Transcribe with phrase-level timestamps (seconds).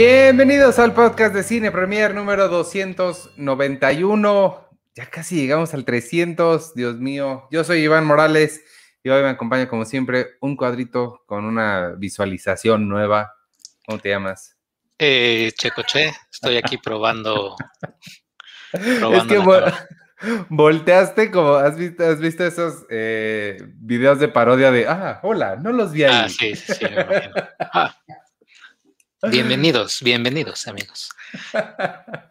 [0.00, 4.68] Bienvenidos al podcast de Cine Premier número 291.
[4.94, 7.48] Ya casi llegamos al 300, Dios mío.
[7.50, 8.62] Yo soy Iván Morales
[9.02, 13.34] y hoy me acompaña como siempre un cuadrito con una visualización nueva.
[13.86, 14.56] ¿Cómo te llamas?
[15.00, 17.56] Eh, Checoche, estoy aquí probando.
[18.72, 19.38] es que
[20.48, 25.72] volteaste como, ¿has visto, has visto esos eh, videos de parodia de, ah, hola, no
[25.72, 26.14] los vi ahí?
[26.14, 26.86] Ah, sí, sí, sí.
[27.58, 27.96] Ah.
[29.22, 31.10] Bienvenidos, bienvenidos, amigos.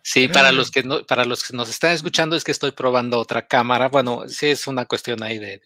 [0.04, 3.20] Sí, para los que no, para los que nos están escuchando es que estoy probando
[3.20, 3.90] otra cámara.
[3.90, 5.62] Bueno, sí es una cuestión ahí de,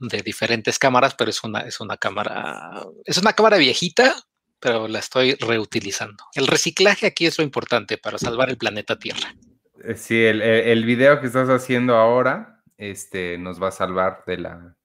[0.00, 4.14] de diferentes cámaras, pero es una, es una cámara, es una cámara viejita,
[4.60, 6.22] pero la estoy reutilizando.
[6.34, 9.34] El reciclaje aquí es lo importante para salvar el planeta Tierra.
[9.82, 14.36] Eh, sí, el, el, video que estás haciendo ahora este, nos va a salvar de
[14.36, 14.76] la,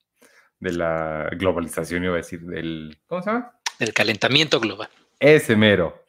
[0.59, 3.59] de la globalización, iba a decir, del, ¿cómo se llama?
[3.78, 4.89] Del calentamiento global.
[5.23, 6.03] Ese mero.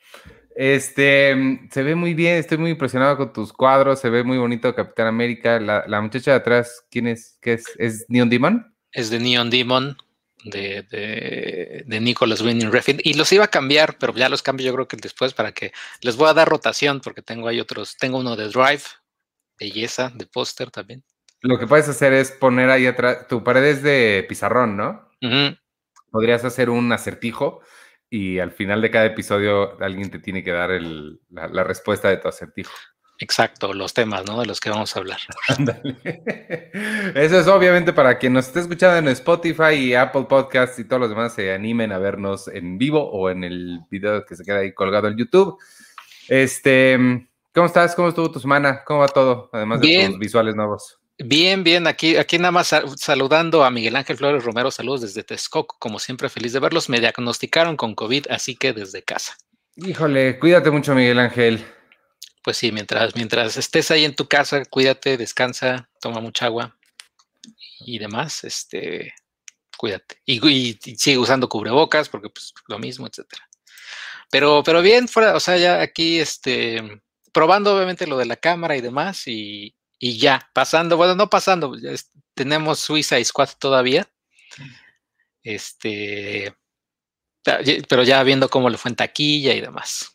[0.57, 1.37] Este,
[1.71, 5.07] se ve muy bien, estoy muy impresionado con tus cuadros, se ve muy bonito Capitán
[5.07, 5.61] América.
[5.61, 7.39] La, la muchacha de atrás, ¿quién es?
[7.41, 7.65] ¿Qué es?
[7.79, 8.75] ¿Es Neon Demon?
[8.91, 9.97] Es de Neon Demon,
[10.45, 12.99] de, de, de Nicholas Winning Refn.
[13.05, 15.71] Y los iba a cambiar, pero ya los cambio yo creo que después para que
[16.01, 17.97] les voy a dar rotación, porque tengo ahí otros.
[17.97, 18.83] Tengo uno de Drive,
[19.61, 21.05] belleza, de póster también.
[21.41, 25.09] Lo que puedes hacer es poner ahí atrás, tu pared es de pizarrón, ¿no?
[26.11, 27.61] Podrías hacer un acertijo
[28.15, 32.09] y al final de cada episodio alguien te tiene que dar el, la, la, respuesta
[32.09, 32.73] de tu acertijo.
[33.19, 34.39] Exacto, los temas, ¿no?
[34.39, 35.19] De los que vamos a hablar.
[37.17, 41.01] Eso es obviamente para quien nos esté escuchando en Spotify y Apple Podcasts y todos
[41.01, 44.59] los demás se animen a vernos en vivo o en el video que se queda
[44.59, 45.59] ahí colgado en YouTube.
[46.29, 47.97] Este, ¿cómo estás?
[47.97, 48.85] ¿Cómo estuvo tu semana?
[48.85, 49.51] ¿Cómo va todo?
[49.53, 51.01] Además de tus visuales nuevos.
[51.19, 55.77] Bien, bien, aquí, aquí nada más saludando a Miguel Ángel Flores Romero, saludos desde Texcoco,
[55.79, 59.37] como siempre feliz de verlos, me diagnosticaron con COVID, así que desde casa.
[59.77, 61.65] Híjole, cuídate mucho Miguel Ángel.
[62.43, 66.77] Pues sí, mientras, mientras estés ahí en tu casa, cuídate, descansa, toma mucha agua
[67.87, 69.15] y demás, este,
[69.77, 70.19] cuídate.
[70.27, 73.49] Y, y, y sigue usando cubrebocas, porque pues lo mismo, etcétera.
[74.33, 76.83] Pero, pero bien, fuera, o sea, ya aquí, este,
[77.33, 79.75] probando obviamente lo de la cámara y demás, y,
[80.07, 81.75] y ya, pasando, bueno, no pasando,
[82.35, 84.07] tenemos Suiza Squad todavía.
[85.43, 86.55] Este,
[87.89, 90.15] pero ya viendo cómo le fue en taquilla y demás.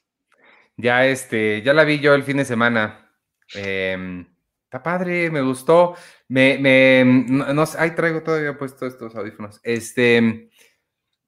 [0.77, 3.11] Ya, este, ya la vi yo el fin de semana.
[3.55, 4.27] Eh,
[4.65, 5.95] está padre, me gustó.
[6.27, 9.59] Me, me, no, no, ahí traigo todavía puesto estos audífonos.
[9.63, 10.51] Este,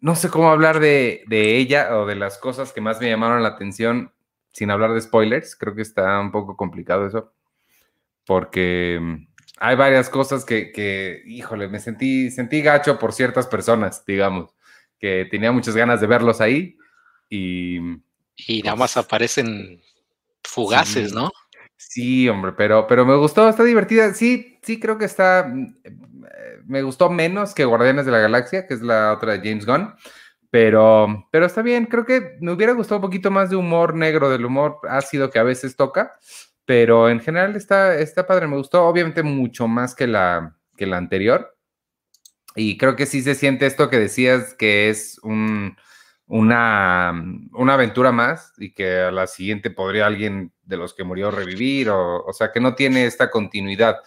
[0.02, 3.42] no sé cómo hablar de, de ella o de las cosas que más me llamaron
[3.42, 4.14] la atención
[4.54, 5.56] sin hablar de spoilers.
[5.56, 7.34] Creo que está un poco complicado eso
[8.32, 9.28] porque mm,
[9.58, 14.56] hay varias cosas que, que, híjole, me sentí, sentí gacho por ciertas personas, digamos,
[14.98, 16.78] que tenía muchas ganas de verlos ahí
[17.30, 17.80] y...
[18.38, 19.82] Y nada más aparecen
[20.46, 21.30] fugaces, sí, ¿no?
[21.76, 24.14] Sí, hombre, pero, pero me gustó, está divertida.
[24.14, 25.76] Sí, sí, creo que está, mm,
[26.68, 29.94] me gustó menos que Guardianes de la Galaxia, que es la otra de James Gunn,
[30.50, 34.30] pero, pero está bien, creo que me hubiera gustado un poquito más de humor negro,
[34.30, 36.14] del humor ácido que a veces toca,
[36.66, 40.98] pero en general está, está padre, me gustó, obviamente mucho más que la, que la
[40.98, 41.58] anterior.
[42.56, 45.78] Y creo que sí se siente esto que decías, que es un,
[46.28, 47.14] una,
[47.54, 51.90] una aventura más y que a la siguiente podría alguien de los que murió revivir,
[51.90, 53.98] o, o sea, que no tiene esta continuidad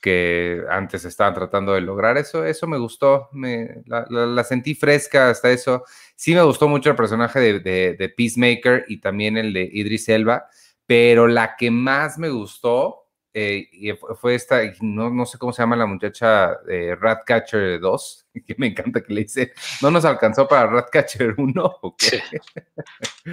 [0.00, 2.16] que antes estaban tratando de lograr.
[2.16, 5.84] Eso, eso me gustó, me, la, sentí fresca hasta eso.
[6.14, 10.08] Sí me gustó mucho el personaje de, de, de Peacemaker y también el de Idris
[10.08, 10.46] Elba
[10.86, 13.06] pero la que más me gustó
[13.38, 18.54] eh, fue esta, no, no, sé cómo se llama la muchacha eh, Ratcatcher 2, que
[18.56, 19.52] me encanta que le dice,
[19.82, 22.22] no nos alcanzó para Ratcatcher 1, ¿o qué?
[23.24, 23.32] Sí.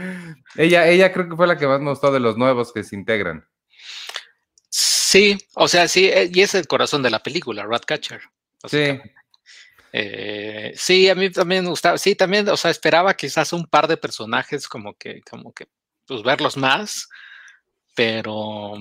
[0.57, 2.97] ella, ella creo que fue la que más me gustó de los nuevos que se
[2.97, 3.47] integran.
[4.69, 8.19] Sí, o sea, sí, eh, y es el corazón de la película, Ratcatcher.
[8.65, 8.99] Sí.
[9.93, 13.87] Eh, sí, a mí también me gustaba, sí, también, o sea, esperaba quizás un par
[13.87, 15.67] de personajes como que, como que,
[16.07, 17.07] pues verlos más,
[17.95, 18.73] pero,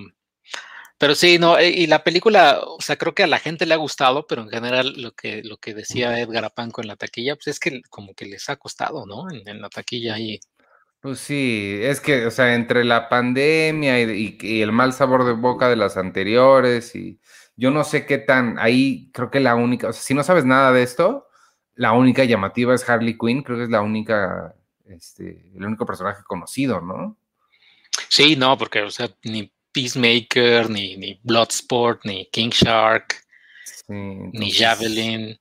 [0.98, 3.74] pero sí, no, eh, y la película, o sea, creo que a la gente le
[3.74, 7.34] ha gustado, pero en general lo que, lo que decía Edgar Apanco en la taquilla,
[7.36, 9.30] pues es que como que les ha costado, ¿no?
[9.30, 10.40] En, en la taquilla y...
[11.00, 15.24] Pues sí, es que, o sea, entre la pandemia y, y, y, el mal sabor
[15.24, 17.18] de boca de las anteriores y
[17.56, 20.44] yo no sé qué tan, ahí creo que la única, o sea, si no sabes
[20.44, 21.26] nada de esto,
[21.74, 24.54] la única llamativa es Harley Quinn, creo que es la única,
[24.86, 27.16] este, el único personaje conocido, ¿no?
[28.12, 33.14] Sí, no, porque, o sea, ni Peacemaker, ni, ni Bloodsport, ni King Shark,
[33.64, 35.40] sí, entonces, ni Javelin.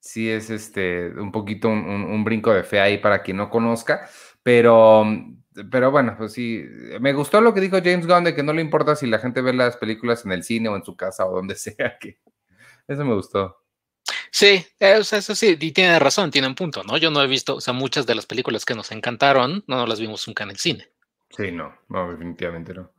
[0.00, 3.48] Sí, es este un poquito un, un, un, brinco de fe ahí para quien no
[3.48, 4.10] conozca.
[4.42, 5.06] pero,
[5.70, 6.64] pero bueno, pues sí,
[7.00, 9.40] me gustó lo que dijo James Gunn de que no le importa si la gente
[9.40, 12.18] ve las películas en el cine o en su casa o donde sea que.
[12.88, 13.56] Eso me gustó.
[14.32, 16.96] Sí, eso, sí, y tiene razón, tiene un punto, ¿no?
[16.96, 20.00] Yo no he visto, o sea, muchas de las películas que nos encantaron, no las
[20.00, 20.93] vimos nunca en el cine.
[21.36, 22.90] Sí, no, no, definitivamente no.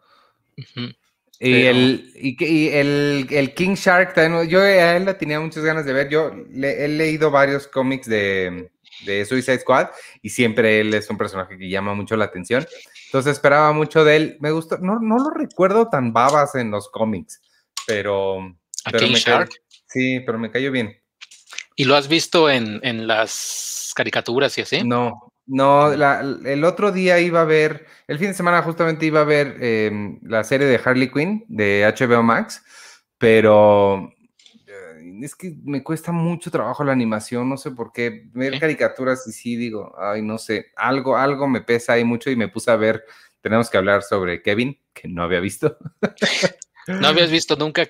[1.40, 4.16] Y, el, y, el, el, King Shark,
[4.48, 6.10] yo a él la tenía muchas ganas de ver.
[6.10, 8.72] Yo le, he leído varios cómics de,
[9.06, 9.90] de Suicide Squad
[10.22, 12.66] y siempre él es un personaje que llama mucho la atención.
[13.08, 14.38] Entonces esperaba mucho de él.
[14.40, 17.42] Me gustó, no, no lo recuerdo tan babas en los cómics,
[17.86, 18.58] pero.
[18.86, 19.52] pero King Shark?
[19.88, 20.98] sí, pero me cayó bien.
[21.76, 24.84] ¿Y lo has visto en, en las caricaturas y así?
[24.84, 29.26] No, no, el otro día iba a ver, el fin de semana justamente iba a
[29.26, 32.64] ver em, la serie de Harley Quinn de HBO Max,
[33.18, 34.12] pero
[34.68, 39.28] eh, es que me cuesta mucho trabajo la animación, no sé por qué, ver caricaturas
[39.28, 42.72] y sí digo, ay, no sé, algo, algo me pesa ahí mucho y me puse
[42.72, 43.06] a ver,
[43.42, 45.78] tenemos que hablar sobre Kevin, que no había visto.
[46.88, 47.88] ¿No habías visto nunca?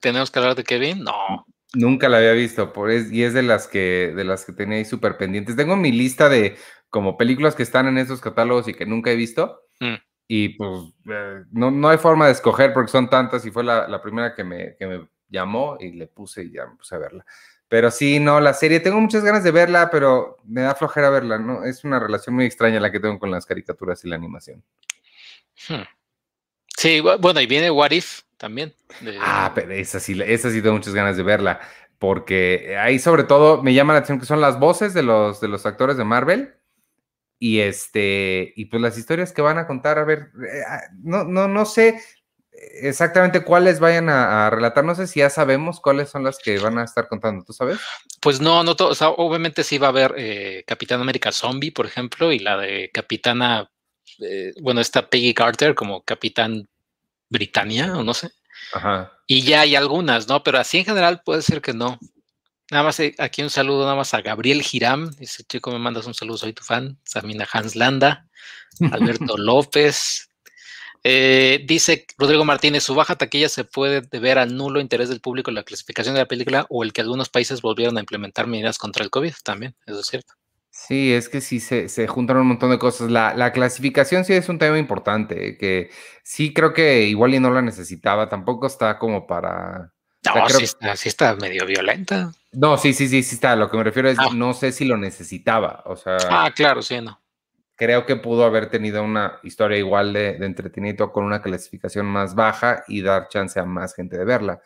[0.00, 1.04] ¿Tenemos que hablar de Kevin?
[1.04, 1.46] No.
[1.74, 4.84] Nunca la había visto, por y es de las que de las que tenía ahí
[4.86, 5.54] súper pendientes.
[5.54, 6.56] Tengo mi lista de
[6.88, 9.60] como películas que están en esos catálogos y que nunca he visto.
[9.80, 9.94] Mm.
[10.28, 10.80] Y pues
[11.10, 14.44] eh, no, no, hay forma de escoger porque son tantas y fue la, primera que
[14.44, 17.24] me, que me, llamó y le puse y ya me puse a verla.
[17.68, 21.38] Pero sí, no, la serie, tengo muchas ganas de verla, pero me da flojera verla,
[21.38, 21.64] ¿no?
[21.64, 24.64] Es una relación muy extraña la que tengo con las caricaturas y la animación.
[25.68, 25.82] Hmm.
[26.78, 28.74] Sí, bueno, y viene What If también.
[29.20, 31.60] Ah, pero esa sí, esa sí tengo muchas ganas de verla,
[31.98, 35.48] porque ahí sobre todo me llama la atención que son las voces de los, de
[35.48, 36.54] los actores de Marvel
[37.38, 41.24] y este, y pues las historias que van a contar, a ver, eh, ah, no,
[41.24, 42.00] no, no sé
[42.80, 46.78] exactamente cuáles vayan a, relatar, no sé si ya sabemos cuáles son las que van
[46.78, 47.78] a estar contando, ¿tú sabes?
[48.20, 51.70] Pues no, no, todo, o sea, obviamente sí va a haber eh, Capitán América Zombie,
[51.70, 53.70] por ejemplo, y la de Capitana,
[54.20, 56.68] eh, bueno, está Peggy Carter como Capitán
[57.28, 58.30] Britannia, o no sé.
[58.72, 59.12] Ajá.
[59.26, 60.42] Y ya hay algunas, ¿no?
[60.42, 61.98] Pero así en general puede ser que no.
[62.70, 65.10] Nada más eh, aquí un saludo nada más a Gabriel Giram.
[65.12, 66.98] Dice, chico, me mandas un saludo, soy tu fan.
[67.04, 68.26] Samina Hans Landa,
[68.92, 70.28] Alberto López.
[71.04, 75.50] Eh, dice Rodrigo Martínez, su baja taquilla se puede deber al nulo interés del público
[75.50, 78.78] en la clasificación de la película o el que algunos países volvieron a implementar medidas
[78.78, 80.34] contra el COVID también, eso es cierto.
[80.86, 83.10] Sí, es que sí se, se juntaron un montón de cosas.
[83.10, 85.90] La, clasificación sí es un tema importante, que
[86.22, 89.92] sí creo que igual y no la necesitaba, tampoco está como para...
[90.24, 92.32] No, sí, está, sí, está, medio violenta.
[92.52, 93.56] No, sí, sí, sí, sí está.
[93.56, 94.28] Lo que me refiero es, ah.
[94.32, 96.16] no sé si lo necesitaba, o sea...
[96.30, 97.20] Ah, claro, sí, no.
[97.74, 102.34] Creo que pudo haber tenido una historia igual de, de entretenimiento con una clasificación más
[102.36, 104.60] baja y dar chance a más gente de verla.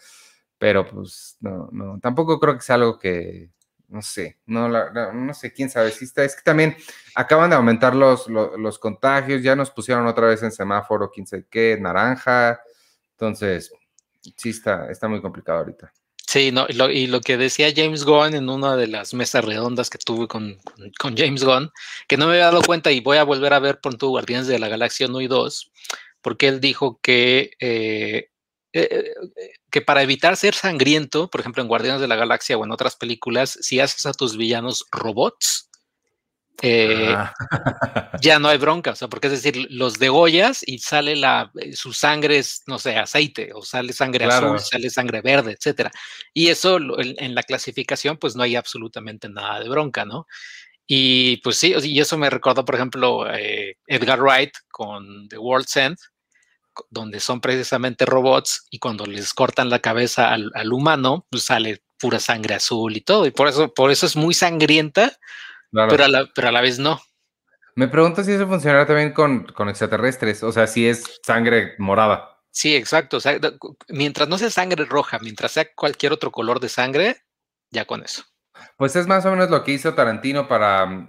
[0.59, 3.51] Pero pues no, no, tampoco creo que sea algo que,
[3.93, 5.91] no sé, no, no sé, quién sabe.
[5.91, 6.75] Si está, es que también
[7.15, 11.45] acaban de aumentar los, los, contagios, ya nos pusieron otra vez en semáforo, quién sabe
[11.51, 12.59] qué, naranja.
[13.13, 13.71] Entonces,
[14.37, 15.93] sí está, está muy complicado ahorita.
[16.27, 19.99] Sí, no, y lo, que decía James Gunn en una de las mesas redondas que
[19.99, 20.59] tuve con,
[20.99, 21.71] con, James Gunn,
[22.09, 24.47] que no me había dado cuenta y voy a volver a ver por tu Guardianes
[24.47, 25.71] de la Galaxia 1 y 2,
[26.23, 28.31] porque él dijo que eh,
[28.73, 29.13] eh,
[29.71, 32.97] que para evitar ser sangriento, por ejemplo, en Guardianes de la Galaxia o en otras
[32.97, 35.69] películas, si haces a tus villanos robots,
[36.63, 37.35] eh, ah.
[38.23, 41.75] ya no hay bronca, o sea, porque es decir, los degollas y sale la, eh,
[41.75, 45.91] su sangre es, no sé, aceite, o sale sangre azul, sale sangre verde, etcétera.
[46.33, 50.27] Y eso en, la clasificación, pues no hay absolutamente nada de bronca, ¿no?
[50.87, 53.27] Y pues sí, y eso me recordó, por ejemplo,
[53.87, 55.97] Edgar Wright con The World's End,
[56.91, 62.21] donde son precisamente robots y cuando les cortan la cabeza al, humano, pues sale pura
[62.21, 63.27] sangre azul y todo.
[63.27, 65.17] Y por eso, por eso es muy sangrienta,
[65.71, 67.01] pero, a la, pero a la vez no.
[67.75, 72.33] Me pregunto si eso funcionará también con, con extraterrestres, o sea, si es sangre morada.
[72.51, 73.17] Sí, exacto.
[73.17, 73.39] O sea,
[73.89, 77.23] mientras no sea sangre roja, mientras sea cualquier otro color de sangre,
[77.71, 78.25] ya con eso.
[78.77, 81.09] Pues es más o menos lo que hizo Tarantino para,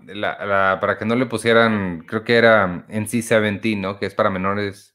[0.80, 4.00] para que no le pusieran, creo que era en NC-17, ¿no?
[4.00, 4.93] Que es para menores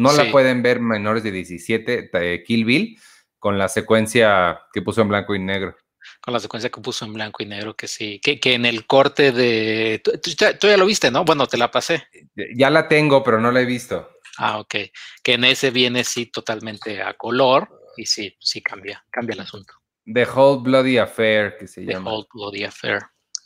[0.00, 2.98] no la pueden ver menores de 17, de Kill Bill,
[3.38, 5.76] con la secuencia que puso en blanco y negro.
[6.20, 8.86] Con la secuencia que puso en blanco y negro, que sí, que, que en el
[8.86, 10.00] corte de...
[10.02, 11.24] Tú, ya lo viste, ¿no?
[11.24, 12.06] Bueno, te la pasé.
[12.54, 14.10] Ya la tengo, pero no la he visto.
[14.38, 14.74] Ah, ok.
[15.22, 19.74] Que en ese viene sí totalmente a color y sí, sí cambia, cambia el asunto.
[20.12, 22.10] The Whole Bloody Affair, que se llama.
[22.10, 23.00] The Whole Bloody Affair.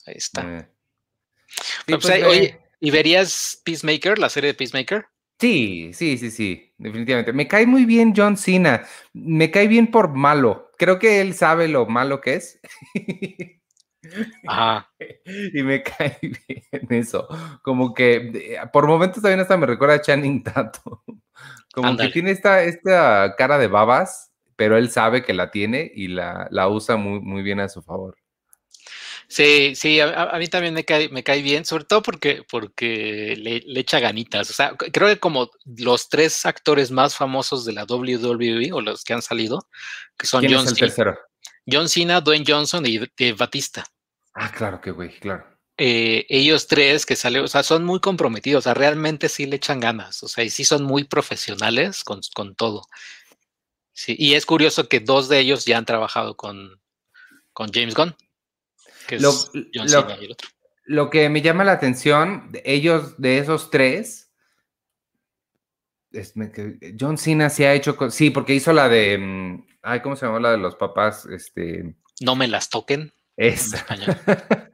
[0.07, 0.43] Ahí está.
[0.43, 0.69] Eh.
[1.87, 5.07] Pues, pues, oye, ¿y verías Peacemaker, la serie de Peacemaker?
[5.45, 7.35] Sí, sí, sí, sí, definitivamente.
[7.35, 8.83] Me cae muy bien John Cena.
[9.13, 10.71] Me cae bien por malo.
[10.79, 12.61] Creo que él sabe lo malo que es.
[14.47, 14.91] Ajá.
[15.55, 17.29] Y me cae bien eso.
[17.63, 20.99] Como que por momentos también hasta me recuerda a Channing Tatum.
[21.75, 26.09] Como que tiene esta, esta cara de babas, pero él sabe que la tiene y
[26.09, 28.17] la, la usa muy, muy bien a su favor.
[29.35, 33.81] Sí, sí, a, mí también me cae, me cae bien, sobre todo porque, porque le,
[33.81, 34.49] echa ganitas.
[34.49, 39.03] O sea, creo que como los tres actores más famosos de la WWE o los
[39.03, 39.67] que han salido,
[40.17, 41.19] que son John, Cena,
[41.67, 43.85] John Cena, Dwayne Johnson y, Batista.
[44.35, 45.45] Ah, claro que güey, claro.
[45.79, 49.57] Eh, ellos tres que salen, o sea, son muy comprometidos, o sea, realmente sí le
[49.57, 52.83] echan ganas, o sea, y sí son muy profesionales con, con todo.
[53.93, 56.81] Sí, y es curioso que dos de ellos ya han trabajado con,
[57.53, 58.15] con James Gunn
[60.87, 64.33] lo, que me llama la atención, ellos, de esos tres,
[66.13, 66.35] es,
[66.99, 70.41] John Cena se ha hecho, sí, porque hizo la de, mm, ay, ¿cómo se llama
[70.41, 71.27] la de los papás?
[71.27, 73.13] Este, no me las toquen.
[73.37, 73.73] Es.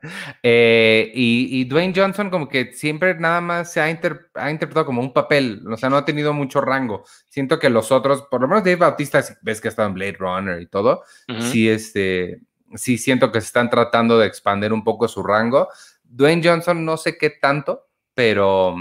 [0.43, 5.63] Eh, y, Dwayne Johnson como que siempre nada más se ha, interpretado como un papel,
[5.71, 7.05] o sea, no ha tenido mucho rango.
[7.29, 10.17] Siento que los otros, por lo menos Dave Bautista, ves que ha estado en Blade
[10.19, 11.05] Runner y todo,
[11.53, 12.41] sí, este,
[12.75, 15.69] sí siento que se están tratando de expandir un poco su rango.
[16.05, 18.77] Dwayne Johnson no sé qué tanto, pero,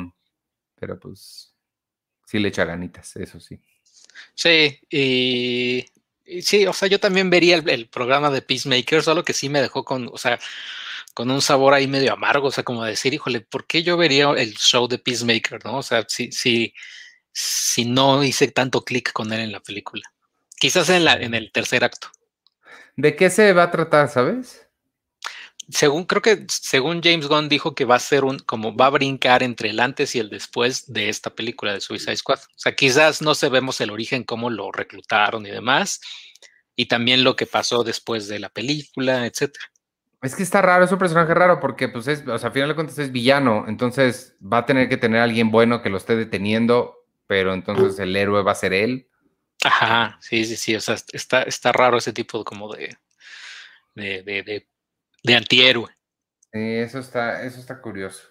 [0.75, 1.53] pero pues
[2.25, 3.60] sí le echa ganitas, eso sí.
[4.36, 5.86] Sí, y,
[6.41, 9.84] sí, o sea, yo también vería el, programa de Peacemaker, solo que sí me dejó
[9.84, 10.39] con, o sea,
[11.13, 14.29] con un sabor ahí medio amargo, o sea, como decir, híjole, ¿por qué yo vería
[14.31, 15.77] el show de Peacemaker, no?
[15.77, 16.74] O sea, si, si,
[17.31, 20.03] si no hice tanto clic con él en la película.
[20.60, 22.10] Quizás en, la, en el tercer acto.
[23.00, 24.68] ¿De qué se va a tratar, sabes?
[25.70, 28.89] Según, creo que según James Gunn dijo que va a ser un, como va a
[28.89, 32.39] brincar entre el antes y el después de esta película de Suicide Squad.
[32.39, 36.01] O sea, quizás no sabemos el origen, cómo lo reclutaron y demás,
[36.75, 39.63] y también lo que pasó después de la película, etcétera.
[40.22, 42.68] Es que está raro, es un personaje raro porque, pues, es, o sea, al final
[42.68, 45.96] de cuentas es villano, entonces va a tener que tener a alguien bueno que lo
[45.96, 49.09] esté deteniendo, pero entonces el héroe va a ser él.
[49.63, 52.96] Ajá, sí, sí, sí, o sea, está, está raro ese tipo como de,
[53.96, 54.68] de, de,
[55.24, 55.89] de, antihéroe.
[56.54, 58.24] Sí, eso está, eso está curioso.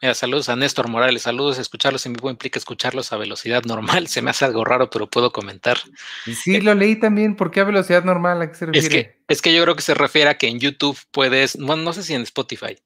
[0.00, 4.22] Mira, saludos a Néstor Morales, saludos, escucharlos en vivo implica escucharlos a velocidad normal, se
[4.22, 5.76] me hace algo raro, pero puedo comentar.
[6.24, 8.40] Sí, lo leí también, ¿por qué a velocidad normal?
[8.40, 8.86] ¿A qué se refiere?
[8.86, 11.82] Es que, es que yo creo que se refiere a que en YouTube puedes, bueno,
[11.82, 12.78] no sé si en Spotify,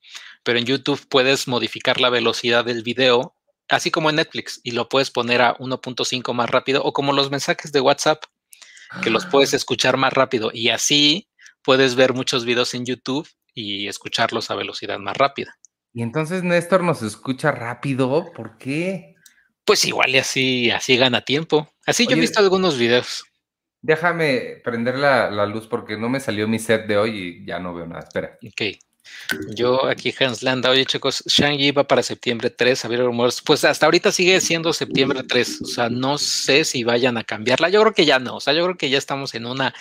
[0.43, 3.37] pero en YouTube puedes modificar la velocidad del video
[3.71, 7.31] así como en Netflix, y lo puedes poner a 1.5 más rápido, o como los
[7.31, 8.25] mensajes de WhatsApp,
[9.03, 9.57] que los puedes ah.
[9.57, 11.29] escuchar más rápido, y así
[11.63, 15.57] puedes ver muchos videos en YouTube y escucharlos a velocidad más rápida.
[15.93, 19.15] Y entonces Néstor nos escucha rápido, ¿por qué?
[19.65, 21.69] Pues igual y así, así gana tiempo.
[21.87, 23.25] Así yo he visto algunos videos.
[23.83, 27.59] Déjame prender la, la, luz porque no me salió mi set de hoy y ya
[27.59, 28.01] no veo nada.
[28.01, 28.39] Espera.
[28.47, 28.79] Ok.
[29.55, 33.41] Yo aquí Hans Landa, oye chicos, Shang-Chi va para septiembre 3, ver rumores.
[33.43, 37.69] Pues hasta ahorita sigue siendo septiembre 3, o sea, no sé si vayan a cambiarla.
[37.69, 39.75] Yo creo que ya no, o sea, yo creo que ya estamos en una,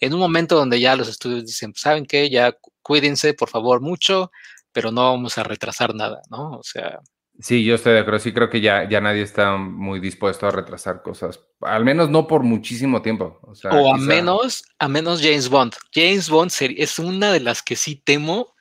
[0.00, 2.28] en un momento donde ya los estudios dicen, ¿saben qué?
[2.28, 4.30] Ya cuídense, por favor, mucho,
[4.72, 6.52] pero no vamos a retrasar nada, ¿no?
[6.52, 7.00] O sea.
[7.38, 8.20] Sí, yo estoy de acuerdo.
[8.20, 11.40] Sí, creo que ya, ya nadie está muy dispuesto a retrasar cosas.
[11.62, 13.40] Al menos no por muchísimo tiempo.
[13.70, 15.74] O, a menos, a menos James Bond.
[15.94, 18.54] James Bond es una de las que sí temo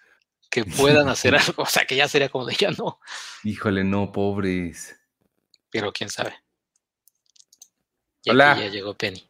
[0.49, 1.63] que puedan hacer algo.
[1.63, 2.99] O sea, que ya sería como de ya no.
[3.43, 4.99] Híjole, no, pobres.
[5.69, 6.33] Pero quién sabe.
[8.27, 8.57] Hola.
[8.59, 9.27] ya llegó Penny.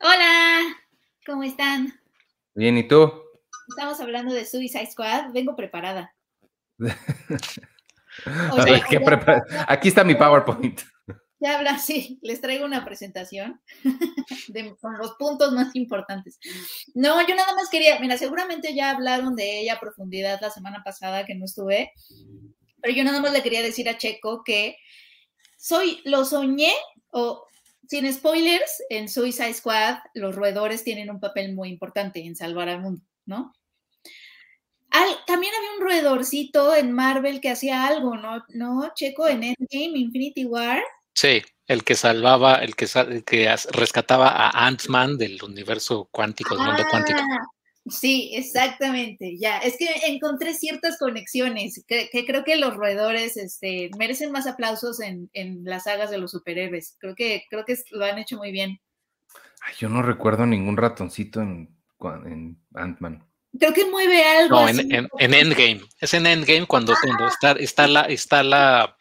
[0.00, 0.76] Hola,
[1.26, 1.98] ¿cómo están?
[2.54, 3.12] Bien, ¿y tú?
[3.68, 5.32] Estamos hablando de Suicide Squad.
[5.32, 6.14] Vengo preparada.
[9.68, 10.80] Aquí está mi PowerPoint.
[11.40, 13.60] Ya habla, sí, les traigo una presentación
[14.80, 16.38] con los puntos más importantes.
[16.94, 20.82] No, yo nada más quería, mira, seguramente ya hablaron de ella a profundidad la semana
[20.84, 21.92] pasada que no estuve,
[22.80, 24.76] pero yo nada más le quería decir a Checo que
[25.56, 26.72] soy, lo soñé,
[27.10, 27.44] o
[27.88, 32.82] sin spoilers, en Suicide Squad los roedores tienen un papel muy importante en salvar al
[32.82, 33.54] mundo, ¿no?
[35.26, 38.42] también había un roedorcito en Marvel que hacía algo, ¿no?
[38.48, 39.28] ¿No, Checo?
[39.28, 40.82] En Endgame, Infinity War
[41.14, 42.86] Sí, el que salvaba, el que,
[43.26, 47.18] que rescataba a Ant-Man del universo cuántico, del mundo cuántico.
[47.20, 47.46] Ah,
[47.86, 49.58] sí, exactamente, ya.
[49.58, 55.28] Es que encontré ciertas conexiones, que, creo que los roedores este, merecen más aplausos en,
[55.64, 56.96] las sagas de los superhéroes.
[56.98, 58.80] Creo que, creo que lo han hecho muy bien.
[59.78, 61.76] yo no recuerdo ningún ratoncito en,
[62.24, 63.28] en Ant-Man.
[63.58, 64.60] Creo que mueve algo.
[64.60, 65.80] No, en, Endgame.
[66.00, 67.28] Es en Endgame cuando, cuando ah.
[67.28, 68.96] está, está la, está la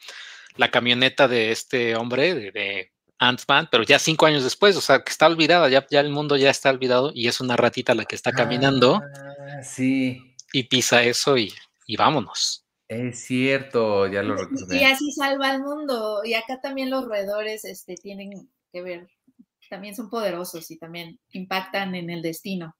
[0.58, 5.10] la camioneta de este hombre, de, Ant-Man, pero ya cinco años después, o sea, que
[5.10, 8.16] está olvidada, ya, ya el mundo ya está olvidado y es una ratita la que
[8.16, 9.02] está caminando.
[9.02, 10.36] Ah, sí.
[10.54, 11.52] y pisa eso y,
[11.98, 12.64] vámonos.
[12.88, 14.78] Es cierto, ya lo recordé.
[14.78, 16.22] Y así salva al mundo.
[16.24, 19.08] Y acá también los roedores este, tienen que ver,
[19.70, 22.76] también son poderosos y también impactan en el destino.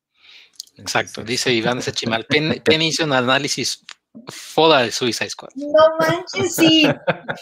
[0.78, 2.26] Exacto, dice Iván Sechimal.
[2.26, 3.84] Pen, hizo un análisis
[4.28, 5.50] foda de Suicide Squad.
[5.56, 6.88] No manches, sí.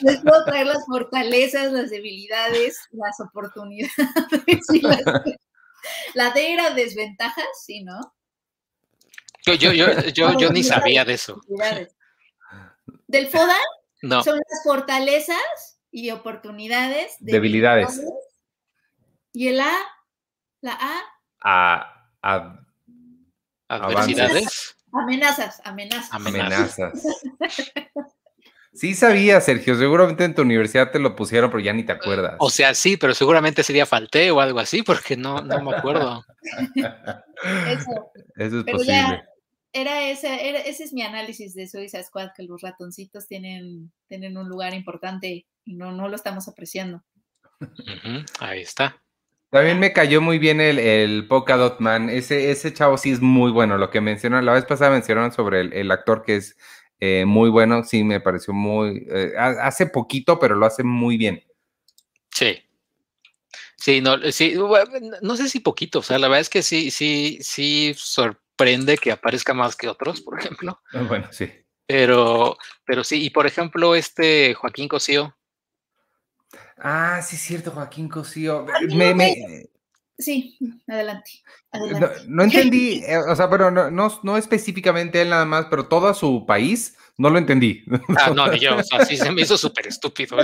[0.02, 3.94] Les puedo traer las fortalezas, las debilidades, las oportunidades.
[6.14, 8.00] la de era desventajas, sí, ¿no?
[9.46, 11.40] Yo, yo, yo, yo, ni sabía de eso.
[13.08, 13.58] Del FODA
[14.02, 14.24] no.
[14.24, 17.16] son las fortalezas y oportunidades.
[17.20, 18.02] Debilidades.
[19.34, 19.74] Y el A,
[20.62, 21.02] la A.
[21.42, 22.66] A, a
[23.68, 24.75] adversidades.
[24.96, 26.14] Amenazas, amenazas.
[26.14, 27.04] Amenazas.
[28.74, 32.36] Sí sabía, Sergio, seguramente en tu universidad te lo pusieron, pero ya ni te acuerdas.
[32.40, 36.26] O sea, sí, pero seguramente sería falté o algo así, porque no, no me acuerdo.
[36.76, 38.12] Eso.
[38.36, 39.24] Eso es posible.
[39.72, 44.50] era ese, ese es mi análisis de Suiza Squad, que los ratoncitos tienen, tienen un
[44.50, 47.02] lugar importante y no, no lo estamos apreciando.
[48.42, 49.02] ahí está.
[49.56, 52.10] También me cayó muy bien el, el Polka Man.
[52.10, 53.78] Ese, ese chavo sí es muy bueno.
[53.78, 56.58] Lo que mencionaron, la vez pasada mencionaron sobre el, actor que es
[57.00, 57.86] eh, muy bueno.
[57.86, 59.08] Sí, me pareció muy.
[59.10, 61.42] Eh, hace poquito, pero lo hace muy bien.
[62.32, 62.64] Sí.
[63.78, 64.56] Sí, no, sí,
[65.22, 66.00] no sé si poquito.
[66.00, 70.20] O sea, la verdad es que sí, sí, sí sorprende que aparezca más que otros,
[70.20, 70.82] por ejemplo.
[71.08, 71.50] Bueno, sí.
[71.88, 75.34] Pero, pero sí, y por ejemplo, este Joaquín Cosío,
[76.78, 78.66] Ah, sí, es cierto, Joaquín Cosío.
[80.18, 81.32] Sí, adelante.
[82.28, 86.46] No, entendí, eh, o sea, pero no, no, específicamente él nada más, pero todo su
[86.46, 87.84] país, no lo entendí.
[88.18, 90.38] Ah, no, ni yo, o sea, sí se me hizo súper estúpido.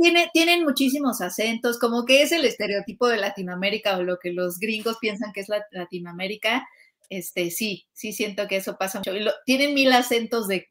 [0.00, 4.58] Tiene, tienen muchísimos acentos, como que es el estereotipo de Latinoamérica o lo que los
[4.58, 6.66] gringos piensan que es Latinoamérica.
[7.08, 9.12] Este, sí, sí siento que eso pasa mucho.
[9.46, 10.68] tienen mil acentos de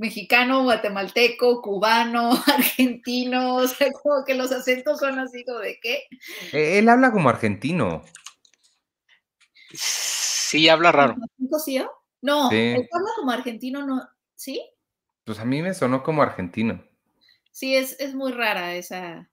[0.00, 6.04] mexicano, guatemalteco, cubano, argentino, o sea, como que los acentos son así como de qué.
[6.52, 8.02] Eh, él habla como argentino.
[9.72, 11.16] Sí, habla raro.
[11.64, 11.78] ¿Sí?
[12.22, 14.08] No, él habla como argentino, ¿no?
[14.34, 14.64] ¿Sí?
[15.24, 16.82] Pues a mí me sonó como argentino.
[17.52, 19.28] Sí, es, es muy rara esa.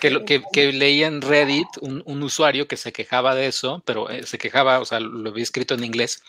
[0.00, 3.82] Que, lo, que, que leía en Reddit un, un, usuario que se quejaba de eso,
[3.86, 6.22] pero eh, se quejaba, o sea, lo había escrito en inglés,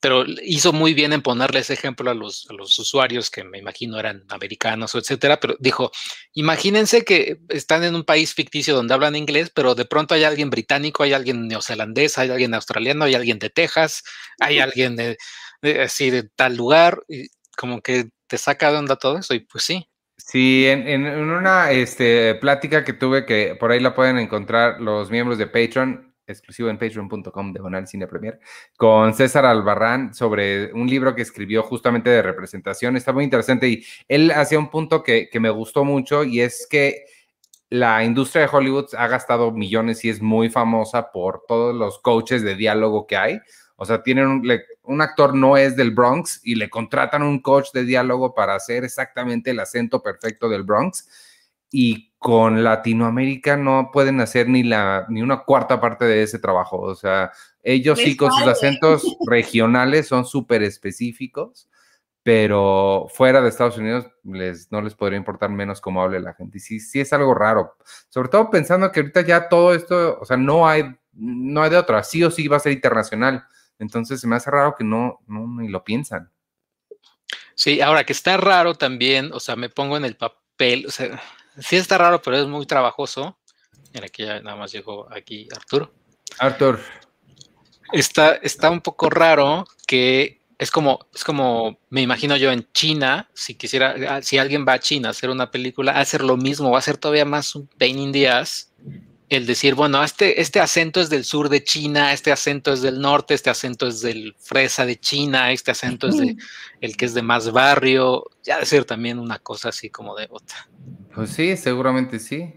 [0.00, 3.98] pero hizo muy bien en ponerle ese ejemplo a los, los, usuarios que me imagino
[3.98, 5.90] eran americanos o etcétera, pero dijo,
[6.34, 10.50] imagínense que están en un país ficticio donde hablan inglés, pero de pronto hay alguien
[10.50, 14.04] británico, hay alguien neozelandés, hay alguien australiano, hay alguien de Texas,
[14.38, 15.16] hay alguien de,
[15.82, 19.64] así de tal lugar, y como que te saca de onda todo eso y pues
[19.64, 19.88] sí.
[20.16, 25.10] Sí, en, en, una este, plática que tuve que por ahí la pueden encontrar los
[25.10, 28.38] miembros de Patreon, exclusivo en patreon.com de Bonal Cine Premier,
[28.76, 32.96] con César Albarrán sobre un libro que escribió justamente de representación.
[32.96, 37.04] Está muy interesante y él hacía un punto que, me gustó mucho y es que
[37.70, 42.42] la industria de Hollywood ha gastado millones y es muy famosa por todos los coaches
[42.42, 43.40] de diálogo que hay.
[43.76, 47.70] O sea, tienen un, un, actor no es del Bronx y le contratan un coach
[47.72, 51.08] de diálogo para hacer exactamente el acento perfecto del Bronx.
[51.70, 56.80] Y con Latinoamérica no pueden hacer ni la ni una cuarta parte de ese trabajo.
[56.80, 57.30] O sea,
[57.62, 61.68] ellos sí con sus acentos regionales son súper específicos,
[62.22, 66.58] pero fuera de Estados Unidos les, no les podría importar menos cómo hable la gente.
[66.58, 67.76] Y sí, sí es algo raro.
[68.08, 71.76] Sobre todo pensando que ahorita ya todo esto, o sea, no hay, no hay de
[71.76, 72.02] otra.
[72.02, 73.44] Sí o sí va a ser internacional.
[73.78, 76.30] Entonces se me hace raro que no, no ni lo piensan.
[77.54, 81.20] Sí, ahora que está raro también, o sea, me pongo en el papel, o sea,
[81.60, 83.38] sí está raro, pero es muy trabajoso.
[83.92, 85.92] Mira, aquí ya nada más llegó aquí Arturo.
[86.38, 86.80] Artur.
[87.92, 93.30] Está, está un poco raro que es como, es como, me imagino yo en China,
[93.32, 96.70] si quisiera, ah, si alguien va a China a hacer una película, hacer lo mismo,
[96.70, 98.72] va a ser todavía más un pain in the ass,
[99.28, 103.00] el decir, bueno, este, este acento es del sur de China, este acento es del
[103.00, 106.36] norte, este acento es del fresa de China, este acento es de
[106.80, 110.68] el que es de más barrio, ya decir también una cosa así como de otra.
[111.18, 112.54] Pues sí, seguramente sí.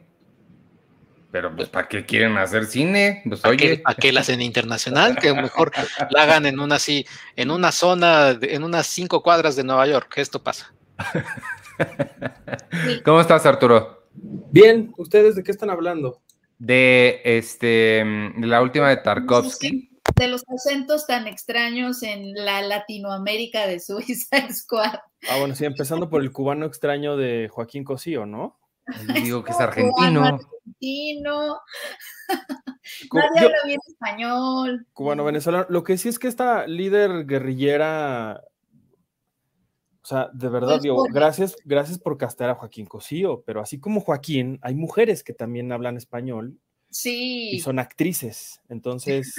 [1.32, 3.24] Pero pues ¿para qué quieren hacer cine?
[3.28, 5.18] Pues ¿Para Qué, ¿Para qué la hacen internacional?
[5.18, 5.72] Que mejor
[6.12, 10.14] la hagan en una así, en una zona, en unas cinco cuadras de Nueva York.
[10.18, 10.72] Esto pasa.
[13.04, 14.08] ¿Cómo estás, Arturo?
[14.14, 16.22] Bien, ¿ustedes de qué están hablando?
[16.60, 18.06] De este
[18.38, 19.91] la última de Tarkovsky.
[20.16, 25.00] De los acentos tan extraños en la Latinoamérica de Suiza Squad.
[25.30, 28.60] Ah, bueno, sí, empezando por el cubano extraño de Joaquín Cosío, ¿no?
[29.08, 30.24] Yo digo que es cubano, argentino.
[30.26, 31.60] argentino.
[33.14, 34.88] Nadie habla bien español.
[34.94, 35.66] Cubano venezolano.
[35.70, 38.42] Lo que sí es que esta líder guerrillera,
[40.04, 43.80] o sea, de verdad, Pues, digo, gracias, gracias por castear a Joaquín Cosío, pero así
[43.80, 47.52] como Joaquín, hay mujeres que también hablan español Sí.
[47.52, 48.60] y son actrices.
[48.68, 49.34] Entonces,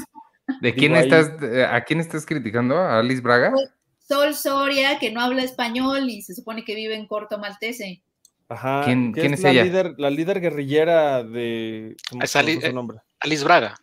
[0.60, 1.30] ¿De quién Digo, estás,
[1.70, 2.76] ¿A quién estás criticando?
[2.78, 3.50] ¿A Alice Braga?
[3.52, 3.70] Pues,
[4.06, 8.02] Sol Soria, que no habla español y se supone que vive en Corto Maltese.
[8.48, 9.64] ajá, ¿Quién- es la ella?
[9.64, 11.96] líder, la líder guerrillera de.
[12.10, 12.98] ¿Cómo Es Ali- su eh, nombre?
[13.20, 13.76] Alice Braga.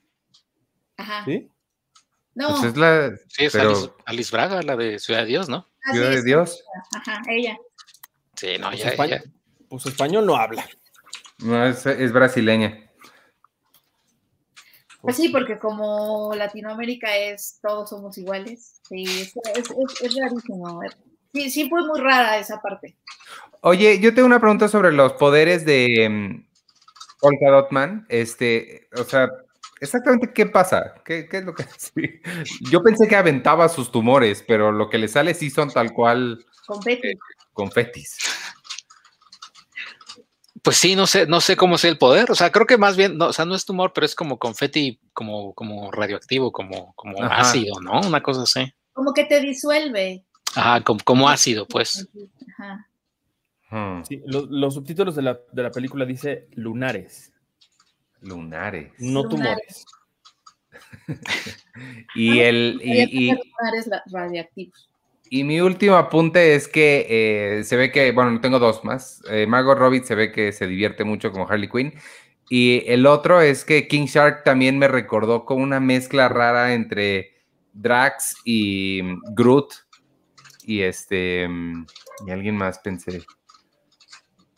[0.98, 1.24] Ajá.
[1.26, 1.50] ¿Sí?
[2.36, 5.50] No, Pues es la Sí, es Pero- Alice, Alice Braga, la de Ciudad de Dios,
[5.50, 5.66] ¿no?
[5.86, 6.24] así ciudad de.
[6.24, 6.64] Dios.
[6.94, 7.58] Ajá, ella.
[8.36, 9.24] Sí, no, Pues, ya, espa- ya.
[9.70, 10.68] pues español no habla.
[11.40, 12.89] No, es, es brasileña.
[15.02, 18.82] Pues sí, porque como Latinoamérica es, todos somos iguales.
[18.88, 20.82] Sí, es, es- es- es rarísimo.
[21.34, 22.98] Sí, sí fue muy rara esa parte.
[23.62, 26.48] Oye, yo tengo una pregunta sobre los poderes de mm,
[27.22, 28.06] Olga Dotman.
[28.10, 29.30] Este, o sea,
[29.80, 31.92] exactamente qué pasa, qué, qué es lo que sí.
[32.70, 36.46] Yo pensé que aventaba sus tumores, pero lo que le sale sí son tal cual
[36.66, 37.14] Confeti.
[37.54, 38.18] confetis.
[40.70, 42.30] Pues sí, no sé, no sé cómo es el poder.
[42.30, 44.38] O sea, creo que más bien, no, o sea, no es tumor, pero es como
[44.38, 47.38] confeti, como, como radioactivo, como, como Ajá.
[47.42, 48.02] ácido, ¿no?
[48.02, 48.72] Una cosa así.
[48.94, 50.24] Como que te disuelve.
[50.56, 52.08] Ajá, como, como ácido, pues.
[52.60, 52.88] Ajá.
[53.72, 57.32] Hmm, Sí, lo- los subtítulos de la, de la película dice lunares,
[58.22, 58.92] lunares.
[59.00, 59.86] no Lunares.
[59.86, 59.86] tumores.
[62.14, 64.89] Y el y, y- Lunares radiactivos.
[65.30, 67.06] Y mi último apunte es que
[67.60, 69.22] eh, se ve que, bueno, tengo dos más.
[69.30, 71.94] Eh, Margot Robbie se ve que se divierte mucho como Harley Quinn.
[72.50, 77.36] Y el otro es que King Shark también me recordó con una mezcla rara entre
[77.74, 79.74] Drax y mm, Groot.
[80.64, 81.48] Y este.
[81.48, 81.86] mm,
[82.28, 83.24] Y alguien más pensé.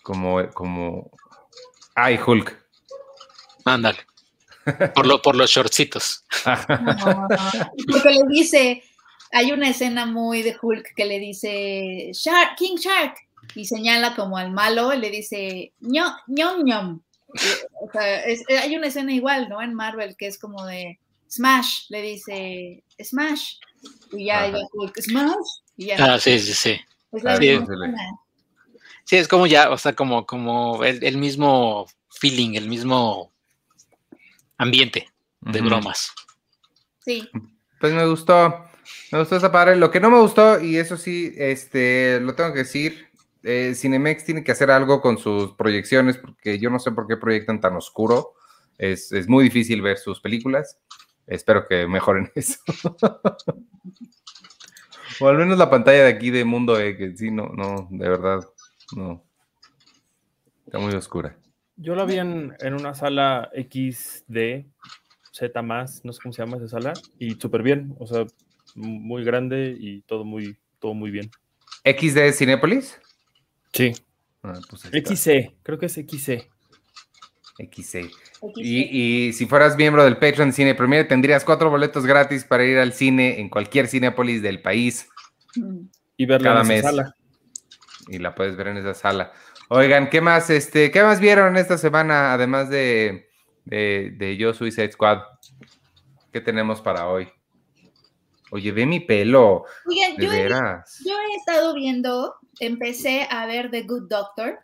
[0.03, 0.49] Como.
[0.51, 1.11] como
[1.95, 2.57] Ay, Hulk.
[3.65, 3.99] Ándale.
[4.95, 6.23] Por, lo, por los shortcitos.
[6.45, 7.27] No,
[7.91, 8.83] porque le dice,
[9.31, 13.15] hay una escena muy de Hulk que le dice, Shark, King Shark,
[13.55, 17.01] y señala como al malo, y le dice, ñom, ñom, ñom.
[17.81, 19.61] O sea, es- eh, hay una escena igual, ¿no?
[19.61, 23.55] En Marvel, que es como de, Smash, le dice, Smash,
[24.11, 25.35] y ya, Hulk, Smash,
[25.77, 26.13] y ya.
[26.13, 26.79] Ah, sí, sí, sí.
[27.13, 27.37] es la
[29.05, 33.31] sí, es como ya, o sea, como, como el, el mismo feeling, el mismo
[34.57, 35.07] ambiente
[35.41, 36.11] de bromas.
[37.03, 37.27] Sí,
[37.79, 38.69] Pues me gustó,
[39.11, 39.75] me gustó esa padre.
[39.75, 43.07] Lo que no me gustó, y eso sí, este, lo tengo que decir,
[43.43, 47.17] eh, Cinemex tiene que hacer algo con sus proyecciones, porque yo no sé por qué
[47.17, 48.33] proyectan tan oscuro.
[48.77, 50.79] Es, es muy difícil ver sus películas.
[51.27, 52.59] Espero que mejoren eso.
[55.19, 58.09] o al menos la pantalla de aquí de Mundo E, que sí, no, no, de
[58.09, 58.47] verdad,
[58.95, 59.23] no.
[60.65, 61.37] Está muy oscura.
[61.75, 64.65] Yo la vi en, en una sala XD,
[65.31, 68.25] Z más, no sé cómo se llama esa sala, y súper bien, o sea,
[68.75, 71.29] muy grande y todo muy, todo muy bien.
[71.83, 72.99] ¿XD Cinépolis?
[73.73, 73.93] Sí.
[74.43, 74.83] Ah, pues.
[74.83, 76.49] XC, creo que es XC.
[77.57, 78.09] XC.
[78.55, 82.77] Y, y si fueras miembro del Patreon Cine Premier, tendrías cuatro boletos gratis para ir
[82.79, 85.07] al cine en cualquier Cinépolis del país.
[86.17, 86.81] Y verla Cada en esa mes.
[86.81, 87.15] sala.
[88.07, 89.31] y la puedes ver en esa sala.
[89.69, 93.29] Oigan, ¿qué más, este, qué más vieron esta semana además de,
[93.65, 95.19] de, de Yo Suicide Squad?
[96.33, 97.29] ¿Qué tenemos para hoy?
[98.51, 100.49] Oye, ve mi pelo, Oigan, yo he.
[100.49, 104.59] Yo he estado viendo, empecé a ver The Good Doctor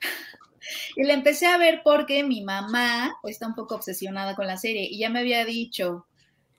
[0.95, 4.87] y la empecé a ver porque mi mamá está un poco obsesionada con la serie
[4.89, 6.05] y ya me había dicho,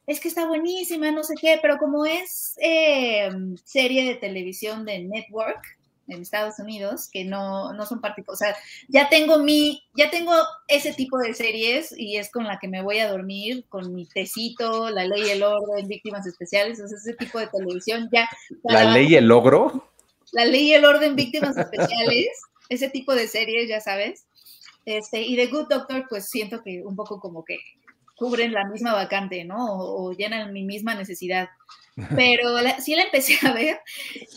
[0.06, 3.30] es que está buenísima, no sé qué, pero como es eh,
[3.62, 5.77] serie de televisión de network
[6.08, 8.56] en Estados Unidos, que no, no son particulares, o sea,
[8.88, 10.32] ya tengo mi, ya tengo
[10.66, 14.06] ese tipo de series y es con la que me voy a dormir, con mi
[14.06, 18.28] tecito, la ley y el orden, víctimas especiales, o sea, ese tipo de televisión ya.
[18.64, 19.88] ¿La ley y el logro?
[20.32, 22.28] la ley y el orden, víctimas especiales,
[22.68, 24.26] ese tipo de series, ya sabes.
[24.84, 27.58] Este, y The Good Doctor, pues siento que un poco como que
[28.18, 29.56] cubren la misma vacante, ¿no?
[29.74, 31.48] O, o llenan mi misma necesidad.
[32.16, 33.80] Pero la- sí la empecé a ver,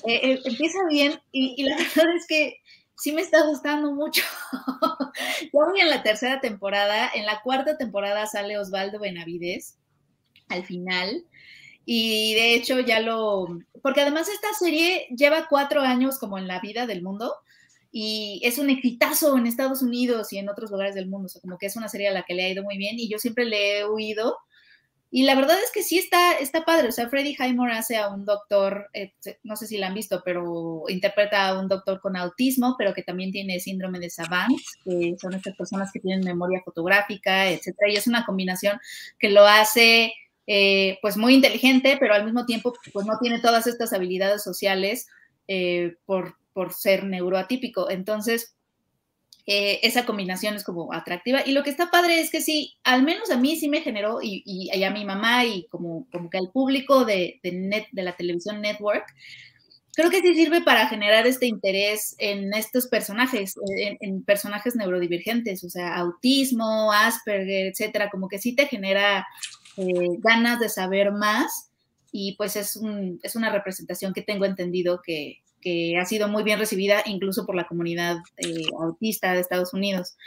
[0.07, 2.57] eh, eh, empieza bien y, y la verdad es que
[2.95, 4.23] sí me está gustando mucho.
[5.13, 9.77] ya voy en la tercera temporada, en la cuarta temporada sale Osvaldo Benavides
[10.49, 11.25] al final.
[11.85, 13.47] Y de hecho ya lo,
[13.83, 17.35] porque además esta serie lleva cuatro años como en la vida del mundo
[17.91, 21.41] y es un exitazo en Estados Unidos y en otros lugares del mundo, o sea,
[21.41, 23.19] como que es una serie a la que le ha ido muy bien y yo
[23.19, 24.37] siempre le he oído
[25.13, 26.87] y la verdad es que sí está, está padre.
[26.87, 30.21] O sea, Freddie Highmore hace a un doctor, eh, no sé si la han visto,
[30.23, 35.15] pero interpreta a un doctor con autismo, pero que también tiene síndrome de Savant, que
[35.19, 37.91] son estas personas que tienen memoria fotográfica, etcétera.
[37.91, 38.79] Y es una combinación
[39.19, 40.13] que lo hace,
[40.47, 45.07] eh, pues, muy inteligente, pero al mismo tiempo, pues, no tiene todas estas habilidades sociales
[45.49, 47.89] eh, por, por ser neuroatípico.
[47.89, 48.55] Entonces,
[49.47, 51.41] eh, esa combinación es como atractiva.
[51.45, 54.19] Y lo que está padre es que sí, al menos a mí sí me generó,
[54.21, 58.03] y, y, a mi mamá y como, como que al público de, de, net, de
[58.03, 59.05] la televisión network,
[59.93, 63.55] creo que sí sirve para generar este interés en estos personajes,
[63.99, 69.25] en, personajes neurodivergentes, o sea, autismo, Asperger, etcétera, como que sí te genera
[69.77, 71.69] eh, ganas de saber más.
[72.13, 76.43] Y pues es, un, es una representación que tengo entendido que, que ha sido muy
[76.43, 80.17] bien recibida incluso por la comunidad eh, autista de Estados Unidos.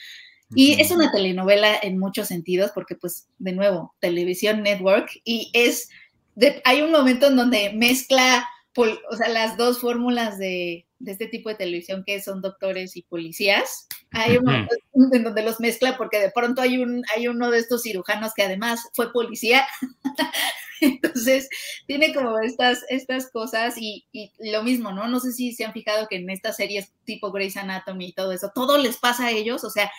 [0.55, 5.89] Y es una telenovela en muchos sentidos, porque pues, de nuevo, televisión network, y es,
[6.35, 11.27] de, hay un momento en donde mezcla, o sea, las dos fórmulas de, de, este
[11.27, 13.87] tipo de televisión que son doctores y policías.
[14.11, 14.75] Hay un momento
[15.13, 18.43] en donde los mezcla porque de pronto hay, un, hay uno de estos cirujanos que
[18.43, 19.67] además fue policía
[20.81, 21.49] Entonces,
[21.87, 25.09] tiene como estas, estas cosas y, y, lo mismo, ¿no?
[25.09, 28.33] No sé si se han fijado que en estas series tipo Grey's Anatomy y todo
[28.33, 29.91] eso, todo les pasa a ellos, o sea,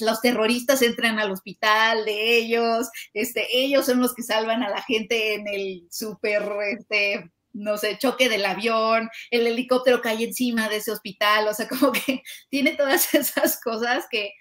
[0.00, 4.82] los terroristas entran al hospital de ellos, este, ellos son los que salvan a la
[4.82, 10.76] gente en el súper, este, no sé, choque del avión, el helicóptero cae encima de
[10.76, 14.32] ese hospital, o sea, como que tiene todas esas cosas que,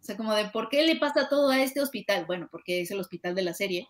[0.00, 2.26] o sea, como de, ¿por qué le pasa todo a este hospital?
[2.26, 3.88] Bueno, porque es el hospital de la serie.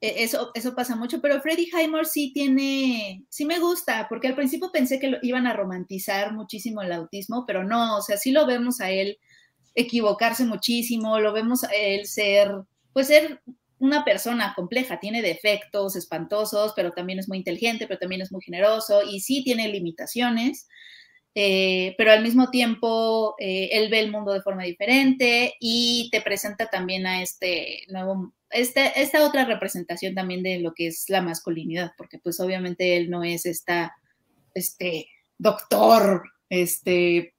[0.00, 4.34] E, eso, eso pasa mucho, pero Freddie Highmore sí tiene, sí me gusta, porque al
[4.34, 8.32] principio pensé que lo iban a romantizar muchísimo el autismo, pero no, o sea, sí
[8.32, 9.18] lo vemos a él
[9.74, 12.52] equivocarse muchísimo, lo vemos a él ser,
[12.92, 13.40] pues ser
[13.84, 18.42] una persona compleja, tiene defectos espantosos, pero también es muy inteligente, pero también es muy
[18.42, 20.66] generoso y sí tiene limitaciones,
[21.34, 26.20] eh, pero al mismo tiempo eh, él ve el mundo de forma diferente y te
[26.20, 31.22] presenta también a este nuevo, este, esta otra representación también de lo que es la
[31.22, 33.94] masculinidad, porque pues obviamente él no es esta,
[34.54, 37.34] este doctor, este,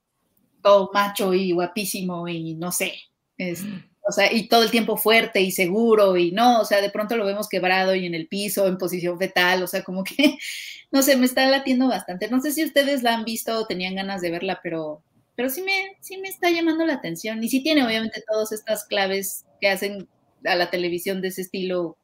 [0.61, 2.93] todo macho y guapísimo y no sé,
[3.37, 3.63] es,
[4.07, 7.17] o sea, y todo el tiempo fuerte y seguro y no, o sea, de pronto
[7.17, 10.37] lo vemos quebrado y en el piso, en posición fetal, o sea, como que,
[10.91, 12.29] no sé, me está latiendo bastante.
[12.29, 15.01] No sé si ustedes la han visto o tenían ganas de verla, pero,
[15.35, 18.85] pero sí me, sí me está llamando la atención y sí tiene obviamente todas estas
[18.85, 20.07] claves que hacen
[20.45, 21.97] a la televisión de ese estilo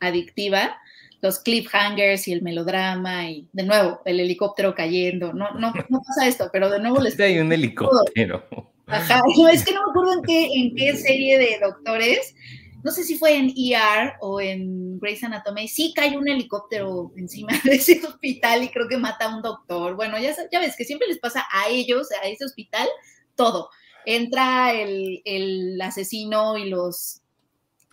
[0.00, 0.78] adictiva,
[1.20, 5.34] los cliffhangers y el melodrama y de nuevo el helicóptero cayendo.
[5.34, 7.18] No, no, no pasa esto, pero de nuevo les...
[7.20, 8.71] Hay un helicóptero.
[8.92, 12.34] Ajá, no, es que no me acuerdo en qué, en qué serie de doctores,
[12.82, 17.52] no sé si fue en ER o en Grey's Anatomy, sí cae un helicóptero encima
[17.64, 19.94] de ese hospital y creo que mata a un doctor.
[19.94, 22.88] Bueno, ya, ya ves que siempre les pasa a ellos, a ese hospital,
[23.36, 23.70] todo.
[24.04, 27.22] Entra el, el asesino y los,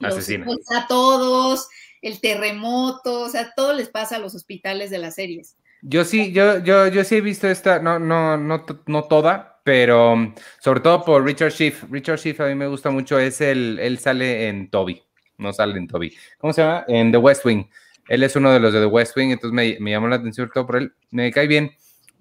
[0.01, 0.47] Asesina.
[0.75, 1.67] a todos,
[2.01, 5.55] el terremoto, o sea, todo les pasa a los hospitales de las series.
[5.81, 10.13] Yo sí, yo, yo, yo sí he visto esta, no, no, no, no toda, pero
[10.13, 11.83] um, sobre todo por Richard Schiff.
[11.89, 15.01] Richard Schiff a mí me gusta mucho, es el, él sale en Toby,
[15.37, 16.15] no sale en Toby.
[16.37, 16.85] ¿Cómo se llama?
[16.87, 17.65] En The West Wing.
[18.07, 20.47] Él es uno de los de The West Wing, entonces me, me llamó la atención
[20.47, 20.93] sobre todo por él.
[21.11, 21.71] Me cae bien.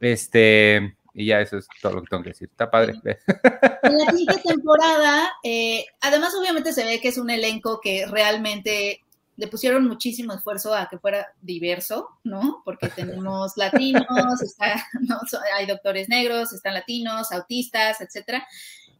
[0.01, 2.49] Este, y ya eso es todo lo que tengo que decir.
[2.49, 2.95] Está padre.
[3.83, 9.03] En la quinta temporada, eh, además obviamente se ve que es un elenco que realmente
[9.39, 12.61] le pusieron muchísimo esfuerzo a que fuera diverso, ¿no?
[12.65, 15.17] Porque tenemos latinos, está, ¿no?
[15.57, 18.47] hay doctores negros, están latinos, autistas, etcétera.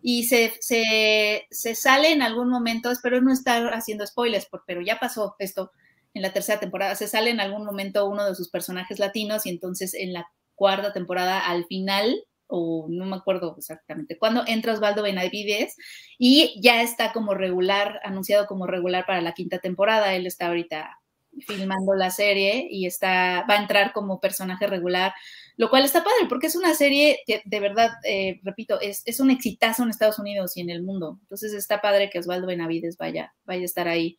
[0.01, 5.01] Y se, se, se, sale en algún momento, espero no estar haciendo spoilers, pero ya
[5.01, 5.73] pasó esto
[6.15, 9.51] en la tercera temporada, se sale en algún momento uno de sus personajes latinos y
[9.51, 15.03] entonces en la cuarta temporada al final o no me acuerdo exactamente cuándo, entra Osvaldo
[15.03, 15.77] Benavides
[16.19, 20.15] y ya está como regular, anunciado como regular para la quinta temporada.
[20.15, 20.99] Él está ahorita
[21.47, 25.13] filmando la serie y está, va a entrar como personaje regular,
[25.57, 29.21] lo cual está padre porque es una serie que de verdad, eh, repito, es, es,
[29.21, 31.19] un exitazo en Estados Unidos y en el mundo.
[31.23, 34.19] Entonces está padre que Osvaldo Benavides vaya, vaya a estar ahí.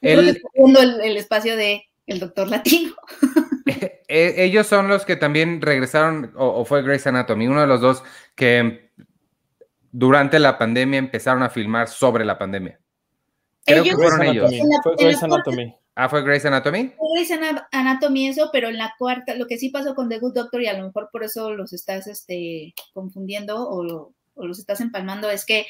[0.00, 2.94] El, el, el espacio de el doctor latino.
[4.14, 8.04] E, ellos son los que también regresaron, o, fue Grey's Anatomy, uno de los dos
[8.36, 8.92] que
[9.90, 12.78] durante la pandemia empezaron a filmar sobre la pandemia.
[13.66, 14.52] Creo que fueron ellos.
[14.84, 15.74] fue Grey's Anatomy.
[15.96, 16.92] Ah, fue Grey's Anatomy.
[16.96, 17.32] Fue Grey's
[17.72, 20.68] Anatomy eso, pero en la cuarta, lo que sí pasó con The Good Doctor y
[20.68, 25.44] a lo mejor por eso los estás este, confundiendo o, o los estás empalmando es
[25.44, 25.66] que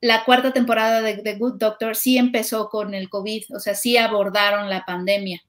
[0.00, 3.98] la cuarta temporada de The Good Doctor sí empezó con el COVID, o sea, sí
[3.98, 5.42] abordaron la pandemia,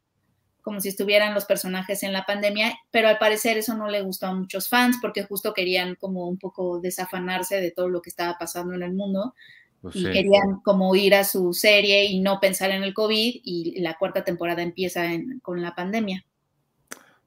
[0.70, 4.28] como si estuvieran los personajes en la pandemia, pero al parecer eso no le gustó
[4.28, 8.38] a muchos fans porque justo querían como un poco desafanarse de todo lo que estaba
[8.38, 9.34] pasando en el mundo
[9.82, 10.12] Pues y sí.
[10.12, 14.24] querían como ir a su serie y no pensar en el COVID y la cuarta
[14.24, 16.24] temporada empieza en- con la pandemia.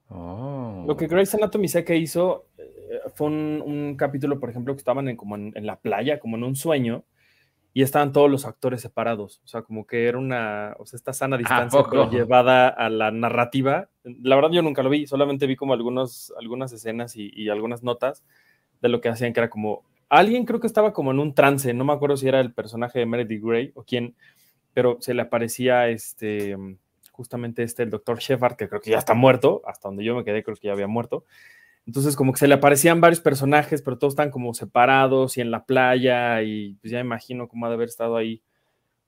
[0.08, 0.84] Oh.
[0.86, 4.78] Lo que Grey's Anatomy sé que hizo eh, fue un, un capítulo, por ejemplo, que
[4.78, 7.04] estaban en, como en, en la playa, como en un sueño,
[7.74, 9.40] y estaban todos los actores separados.
[9.44, 13.10] O sea, como que era una, o sea, esta sana distancia pero llevada a la
[13.10, 13.88] narrativa.
[14.04, 17.82] La verdad yo nunca lo vi, solamente vi como algunos, algunas escenas y, y algunas
[17.82, 18.24] notas
[18.80, 21.72] de lo que hacían, que era como, alguien creo que estaba como en un trance,
[21.72, 24.14] no me acuerdo si era el personaje de Meredith Grey o quién,
[24.74, 26.56] pero se le aparecía este,
[27.12, 30.24] justamente este, el doctor Shepard, que creo que ya está muerto, hasta donde yo me
[30.24, 31.24] quedé creo que ya había muerto.
[31.86, 35.50] Entonces como que se le aparecían varios personajes, pero todos están como separados y en
[35.50, 38.40] la playa y pues ya imagino cómo ha de haber estado ahí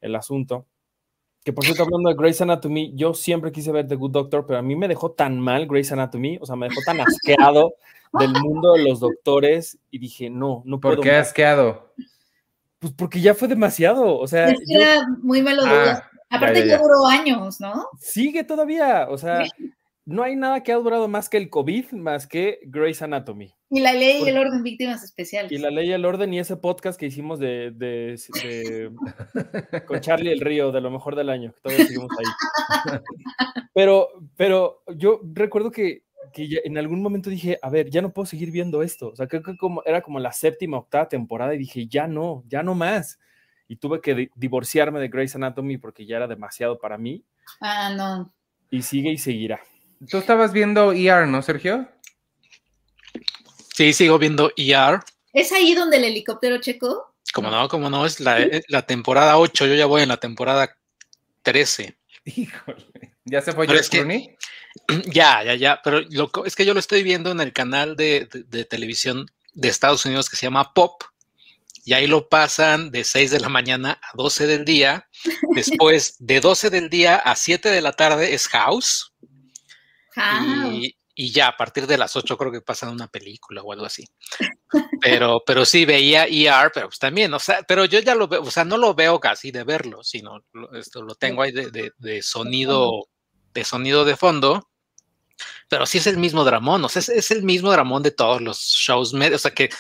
[0.01, 0.67] el asunto.
[1.45, 4.59] Que por cierto, hablando de Grey's Anatomy, yo siempre quise ver The Good Doctor, pero
[4.59, 7.75] a mí me dejó tan mal Grey's Anatomy, o sea, me dejó tan asqueado
[8.19, 10.97] del mundo de los doctores y dije, no, no puedo.
[10.97, 11.29] ¿Por qué más.
[11.29, 11.93] asqueado?
[12.79, 16.07] Pues porque ya fue demasiado, o sea, Es que yo- era muy melodramático.
[16.31, 16.83] Ah, Aparte ya, ya, ya ya.
[16.83, 17.87] duró años, ¿no?
[18.01, 19.45] sigue todavía, o sea,
[20.07, 23.55] no hay nada que ha durado más que el COVID, más que Grey's Anatomy.
[23.71, 25.51] Y la ley y el orden víctimas especiales.
[25.51, 30.01] Y la ley y el orden y ese podcast que hicimos de, de- de- con
[30.01, 32.99] Charlie el Río, de lo mejor del año, que todavía seguimos ahí.
[33.75, 38.13] Pero, pero yo recuerdo que, que ya en algún momento dije, a ver, ya no
[38.13, 39.09] puedo seguir viendo esto.
[39.09, 42.45] O sea, creo que como, era como la séptima, octava temporada y dije, ya no,
[42.47, 43.19] ya no más.
[43.67, 47.25] Y tuve que di- divorciarme de Grey's Anatomy porque ya era demasiado para mí
[47.61, 48.33] Ah, no.
[48.71, 49.61] y sigue y seguirá.
[50.09, 51.89] Tú estabas viendo ER, ¿no, Sergio?
[53.75, 55.01] Sí, sigo viendo ER.
[55.33, 57.15] ¿Es ahí donde el helicóptero checo?
[57.33, 60.77] Como no, como no, es la, la temporada 8, yo ya voy en la temporada
[61.43, 61.97] 13.
[62.27, 63.17] Híjole.
[63.25, 64.37] ¿Ya se fue George Clooney?
[65.07, 68.27] Ya, ya, ya, pero lo es que yo lo estoy viendo en el canal de,
[68.31, 71.01] de- de televisión de Estados Unidos que se llama Pop,
[71.85, 75.09] y ahí lo pasan de 6 de la mañana a 12 del día.
[75.55, 79.13] Después, de 12 del día a 7 de la tarde es House,
[80.17, 83.73] Ah, y, y ya a partir de las 8 creo que pasan una película o
[83.73, 84.05] algo así.
[85.01, 88.43] Pero, pero sí veía ER, pero pues también, o sea, pero yo ya lo veo,
[88.43, 91.71] o sea, no lo veo casi de verlo, sino lo, esto, lo tengo ahí de,
[91.71, 93.09] de- de sonido,
[93.55, 94.69] de sonido de fondo.
[95.69, 98.41] Pero sí es el mismo dramón, o sea, es, es el mismo dramón de todos
[98.41, 99.71] los shows medios, o sea que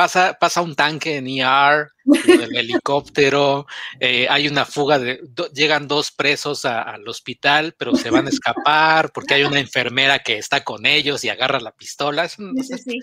[0.00, 3.66] pasa, pasa un tanque en ER, del helicóptero,
[4.00, 8.26] eh, hay una fuga de, do- llegan dos presos a- al hospital, pero se van
[8.26, 12.38] a escapar porque hay una enfermera que está con ellos y agarra la pistola, es,
[12.38, 12.98] un- sí, sí, sí.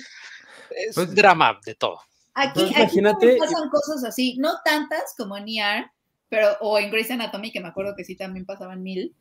[0.72, 2.00] es Pues- drama de todo.
[2.34, 5.92] Aquí, Entonces, aquí imagínate- pasan cosas así, no tantas como en ER,
[6.30, 9.14] pero, o en Grey's Anatomy, que me acuerdo que sí también pasaban mil,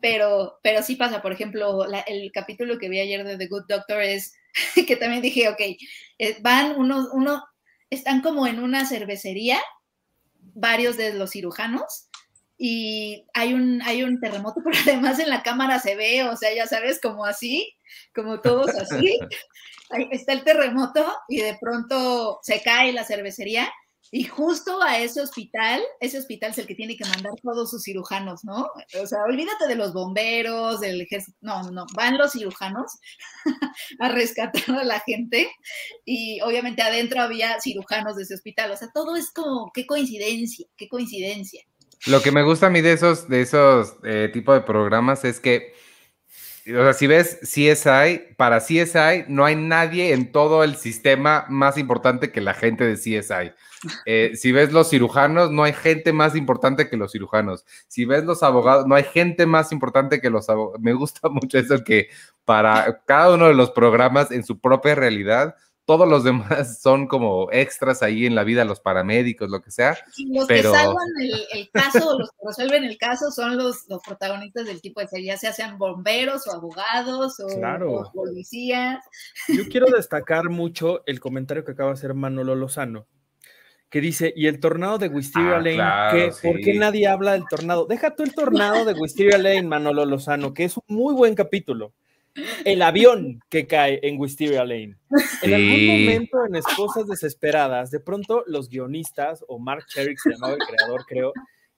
[0.00, 3.64] pero, pero sí pasa, por ejemplo, la- el capítulo que vi ayer de The Good
[3.68, 4.32] Doctor es
[4.86, 5.60] que también dije, ok,
[6.18, 7.44] eh, van unos, uno,
[7.90, 9.60] están como en una cervecería,
[10.54, 12.08] varios de los cirujanos,
[12.58, 16.52] y hay un, hay un terremoto, pero además en la cámara se ve, o sea,
[16.54, 17.74] ya sabes, como así,
[18.14, 19.18] como todos así.
[19.90, 23.72] Ahí está el terremoto y de pronto se cae la cervecería
[24.10, 27.82] y justo a ese hospital, ese hospital es el que tiene que mandar todos sus
[27.82, 28.70] cirujanos, ¿no?
[29.00, 32.92] O sea, olvídate de los bomberos, del ejército, no, no, van los cirujanos
[34.00, 35.50] a rescatar a la gente
[36.06, 40.66] y obviamente adentro había cirujanos de ese hospital, o sea, todo es como, qué coincidencia,
[40.76, 41.62] qué coincidencia.
[42.06, 45.40] Lo que me gusta a mí de esos, de esos eh, tipo de programas es
[45.40, 45.74] que,
[46.66, 51.76] o sea, si ves CSI, para CSI no hay nadie en todo el sistema más
[51.76, 53.52] importante que la gente de CSI.
[54.06, 57.64] Eh, si ves los cirujanos, no hay gente más importante que los cirujanos.
[57.86, 60.80] Si ves los abogados, no hay gente más importante que los abogados.
[60.82, 62.08] Me gusta mucho eso que
[62.44, 67.48] para cada uno de los programas en su propia realidad, todos los demás son como
[67.50, 69.96] extras ahí en la vida, los paramédicos, lo que sea.
[70.18, 73.56] Y los Pero- que salvan el, el caso, o los que resuelven el caso, son
[73.56, 77.92] los, los protagonistas del tipo de serie, ya sea sean bomberos o abogados o, Claro.
[77.92, 79.02] o policías.
[79.48, 83.06] Yo quiero destacar mucho el comentario que acaba de hacer Manolo Lozano,
[83.90, 86.48] que dice, y el tornado de Wisteria Ah, Lane, claro, ¿qué?
[86.48, 86.78] ¿por qué sí.
[86.78, 87.86] nadie habla del tornado?
[87.86, 91.92] Deja tú el tornado de Wisteria Lane, Manolo Lozano, que es un muy buen capítulo.
[92.64, 94.96] El avión que cae en Wisteria Lane.
[95.42, 95.86] En algún Sí.
[95.88, 100.60] momento, en Esposas Desesperadas, de pronto los guionistas, o Mark Cherry, que se llamaba el
[100.60, 101.32] creador, creo,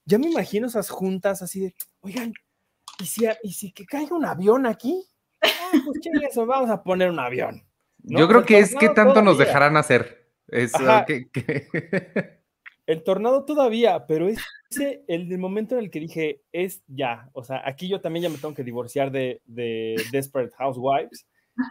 [0.04, 2.34] ya me imagino esas juntas así de, oigan,
[2.98, 5.02] ¿y si, ¿y si que caiga un avión aquí?
[5.40, 5.48] Ah,
[5.86, 7.62] pues chingue eso, vamos a poner un avión.
[8.02, 8.18] ¿no?
[8.18, 10.19] Yo creo que es que tanto nos dejarán hacer.
[11.06, 11.66] Que- que-
[12.86, 17.62] El tornado todavía, pero ese, el, momento en el que dije, es ya, o sea,
[17.64, 21.24] aquí yo también ya me tengo que divorciar de, de Desperate Housewives,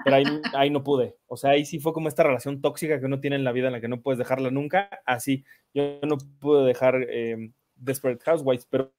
[0.05, 0.15] pero
[0.53, 1.17] ahí, no pude.
[1.27, 3.67] O sea, ahí sí fue como esta relación tóxica que uno tiene en la vida
[3.67, 4.89] en la que no puedes dejarla nunca.
[5.05, 8.93] Así, yo no pude dejar eh, Desperate Housewives, pero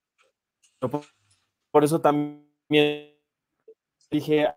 [1.71, 3.17] por eso también
[4.11, 4.49] dije...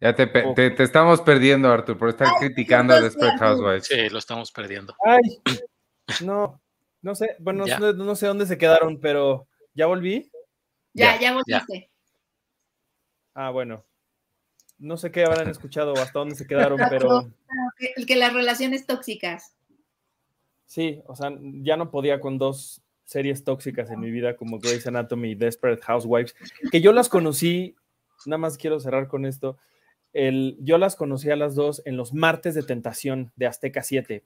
[0.00, 3.86] Ya te, te, estamos perdiendo, Artur, por estar criticando a Desperate Housewives.
[3.86, 4.94] Sí, lo estamos perdiendo.
[5.02, 5.40] Ay,
[6.24, 6.60] no,
[7.00, 10.30] no sé, bueno, no, sé dónde se quedaron, pero ¿ya volví?
[10.92, 11.90] Ya, ya, volviste.
[13.34, 13.84] Ah, bueno.
[14.78, 17.30] No sé qué habrán escuchado o hasta dónde se quedaron, pero...
[17.96, 19.54] El que las relaciones tóxicas.
[20.66, 24.86] Sí, o sea, ya no podía con dos series tóxicas en mi vida como Grey's
[24.86, 26.34] Anatomy y Desperate Housewives,
[26.70, 27.76] que yo las conocí,
[28.26, 29.58] nada más quiero cerrar con esto,
[30.16, 34.24] el, yo las conocí a las dos en los martes de tentación de Azteca 7.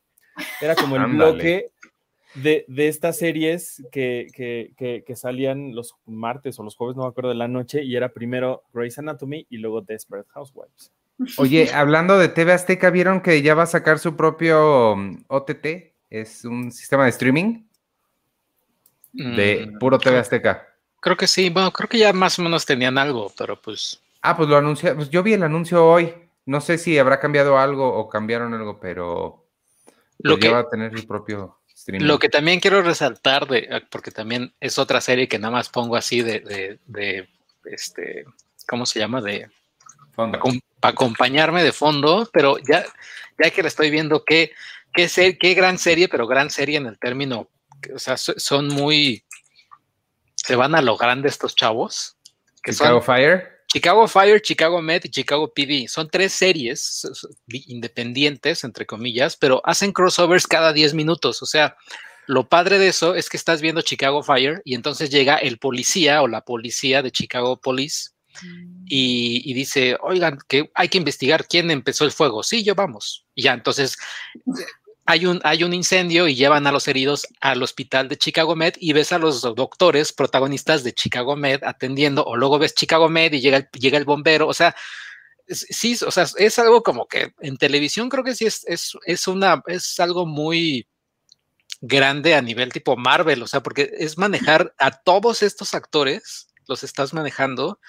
[0.61, 1.71] Era como el bloque
[2.35, 4.27] de, estas series que,
[4.77, 8.11] que, salían los martes o los jueves, no me acuerdo de la noche, y era
[8.11, 10.93] primero Grey's Anatomy y luego Desperate Housewives.
[11.37, 15.93] Oye, hablando de TV Azteca, ¿vieron que ya va a sacar su propio um, OTT?
[16.09, 17.65] Es un sistema de streaming
[19.13, 20.67] de mm, puro TV Azteca.
[21.01, 24.01] Creo que sí, bueno, creo que ya más o menos tenían algo, pero pues.
[24.23, 26.15] Ah, pues lo anunciaron, pues yo vi el anuncio hoy.
[26.47, 29.47] No sé si habrá cambiado algo o cambiaron algo, pero
[30.19, 32.07] lo que va a tener su propio streaming.
[32.07, 35.69] Lo que también quiero resaltar, de, ah, porque también es otra serie que nada más
[35.69, 37.29] pongo así de, de,
[37.65, 38.25] este,
[38.67, 39.21] ¿cómo se llama?
[39.21, 39.49] De
[40.13, 40.39] fondo.
[40.83, 42.85] acompañarme de fondo, pero ya,
[43.39, 44.53] ya que la estoy viendo, qué,
[44.93, 47.49] qué, qué gran serie, pero gran serie en el término
[47.95, 49.25] o sea, son muy,
[50.35, 52.17] se van a lo grande estos chavos.
[52.65, 53.60] Chicago Fire.
[53.73, 55.87] Chicago Fire, Chicago Med y Chicago PD.
[55.87, 57.07] Son tres series
[57.47, 61.41] independientes, entre comillas, pero hacen crossovers cada 10 minutos.
[61.41, 61.77] O sea,
[62.27, 66.21] lo padre de eso es que estás viendo Chicago Fire y entonces llega el policía
[66.23, 68.11] o la policía de Chicago Police
[68.43, 68.87] mm.
[68.87, 72.43] y, y, dice, oigan, que hay que investigar quién empezó el fuego.
[72.43, 73.25] Sí, yo vamos.
[73.37, 73.97] Y ya, entonces
[75.11, 79.11] hay un, incendio y llevan a los heridos al hospital de Chicago Med y ves
[79.11, 83.57] a los doctores protagonistas de Chicago Med atendiendo, o luego ves Chicago Med y llega
[83.57, 84.77] el, llega el bombero, o sea,
[85.49, 89.27] sí, o sea, es algo como que en televisión creo que sí es, es, es,
[89.27, 90.87] una, es algo muy
[91.81, 96.85] grande a nivel tipo Marvel, o sea, porque es manejar a todos estos actores, los
[96.85, 97.81] estás manejando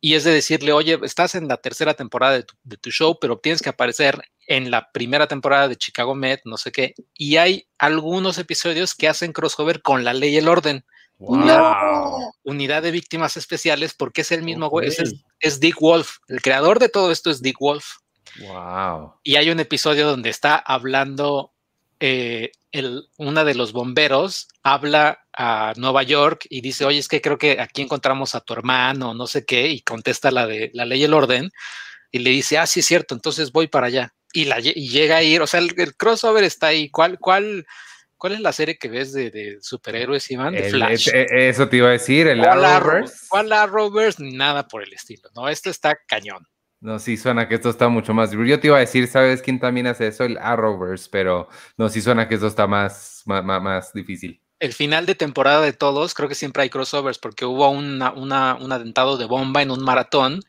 [0.00, 3.18] y es de decirle, oye, estás en la tercera temporada de tu, de tu, show,
[3.20, 7.36] pero tienes que aparecer en la primera temporada de Chicago Med, no sé qué, y
[7.36, 10.84] hay algunos episodios que hacen crossover con la ley y el orden.
[11.18, 16.16] Unidad de víctimas especiales, porque es el mismo güey, es, Dick Wolf.
[16.26, 17.98] El creador de todo esto es Dick Wolf.
[18.40, 19.14] Wow.
[19.22, 21.52] Y hay un episodio donde está hablando
[22.00, 27.20] eh, el, una de los bomberos habla a Nueva York y dice, oye, es que
[27.20, 30.86] creo que aquí encontramos a tu hermano, no sé qué, y contesta la de la
[30.86, 31.52] ley y el orden,
[32.10, 34.12] y le dice, ah, sí es cierto, entonces voy para allá.
[34.32, 36.88] Y, la, y llega a ir, o sea, el, crossover está ahí.
[36.90, 37.66] ¿Cuál, cuál,
[38.16, 40.54] cuál es la serie que ves de, superhéroes, Iván?
[40.54, 41.08] De Flash.
[41.08, 43.26] E, e, eso te iba a decir, el Arrowverse.
[43.28, 44.22] ¿Cuál Arrowverse?
[44.22, 45.48] Nada por el estilo, ¿no?
[45.48, 46.46] Esto está cañón.
[46.80, 48.30] No, sí suena que esto está mucho más.
[48.32, 50.24] Yo te iba a decir, ¿sabes quién también hace eso?
[50.24, 54.40] El Arrowverse, pero no, sí suena que esto está más, más, más difícil.
[54.60, 58.56] El final de temporada de todos, creo que siempre hay crossovers porque hubo una, una,
[58.56, 60.40] un atentado de bomba en un maratón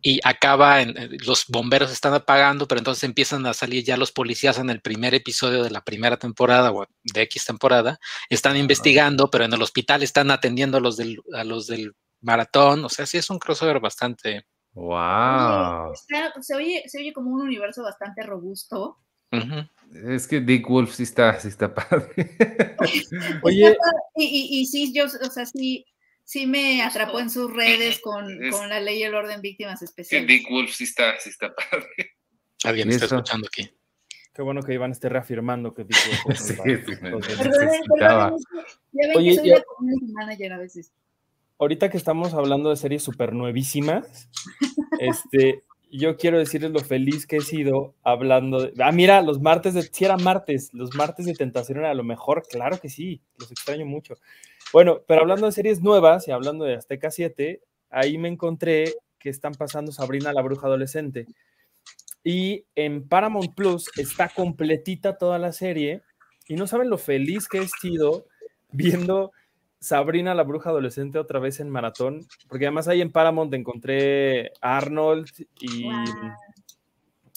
[0.00, 0.94] y acaba, en,
[1.26, 5.14] los bomberos están apagando, pero entonces empiezan a salir ya los policías en el primer
[5.14, 7.98] episodio de la primera temporada o de X temporada,
[8.30, 12.84] están investigando, pero en el hospital están atendiendo a los del, a los del maratón,
[12.84, 14.44] o sea, sí es un crossover bastante
[14.78, 15.92] Wow.
[16.40, 18.98] se, oye, se oye como un universo bastante robusto.
[19.92, 22.12] Es que Dick Wolf sí está, sí está padre.
[23.42, 23.76] Oye.
[24.14, 25.84] Y, y, sí, yo, o sea, sí,
[26.28, 30.28] sí me atrapó en sus redes con, con la ley y el orden víctimas especiales.
[30.28, 32.16] Dick Wolf sí está, sí está padre.
[32.64, 33.70] Alguien está escuchando aquí.
[34.34, 36.38] Qué bueno que Iván esté reafirmando que Dick Wolf.
[36.38, 37.10] sí, sí, me,
[38.02, 38.28] Ya
[39.08, 40.92] ven que soy la community manager a veces
[41.58, 44.28] ahorita que estamos hablando de series súper nuevísimas,
[45.00, 48.82] este, yo quiero decirles lo feliz que he sido hablando de...
[48.82, 49.82] Ah, mira, los martes de...
[49.82, 53.86] Si era martes, los martes de tentación era lo mejor, claro que sí, los extraño
[53.86, 54.14] mucho.
[54.72, 59.30] Bueno, pero hablando de series nuevas y hablando de Azteca 7, ahí me encontré que
[59.30, 61.26] están pasando Sabrina la bruja adolescente.
[62.22, 66.02] Y en Paramount Plus está completita toda la serie
[66.46, 68.26] y no saben lo feliz que he sido
[68.70, 69.32] viendo
[69.80, 74.76] Sabrina la bruja adolescente otra vez en maratón, porque además ahí en Paramount encontré a
[74.76, 75.28] Arnold
[75.60, 75.88] y,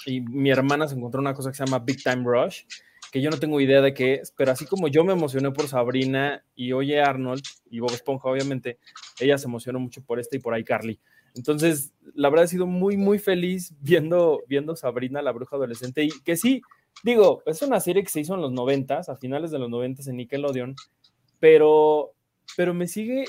[0.07, 2.63] y mi hermana se encontró una cosa que se llama Big Time Rush.
[3.11, 5.67] Que yo no tengo idea de qué es, pero así como yo me emocioné por
[5.67, 8.79] Sabrina y Oye Arnold y Bob Esponja, obviamente,
[9.19, 10.97] ella se emocionó mucho por este y por iCarly.
[11.35, 16.09] Entonces, la verdad he sido muy, muy feliz viendo, viendo Sabrina, la bruja adolescente, y
[16.23, 16.61] que sí,
[17.03, 20.07] digo, es una serie que se hizo en los noventas, a finales de los noventas
[20.07, 20.75] en Nickelodeon,
[21.39, 22.13] pero,
[22.55, 23.25] pero me sigue,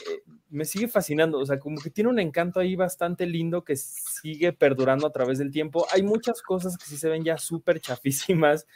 [0.49, 4.53] me sigue fascinando, o sea, como que tiene un encanto ahí bastante lindo que sigue
[4.53, 5.87] perdurando a través del tiempo.
[5.93, 8.66] Hay muchas cosas que sí se ven ya súper chafísimas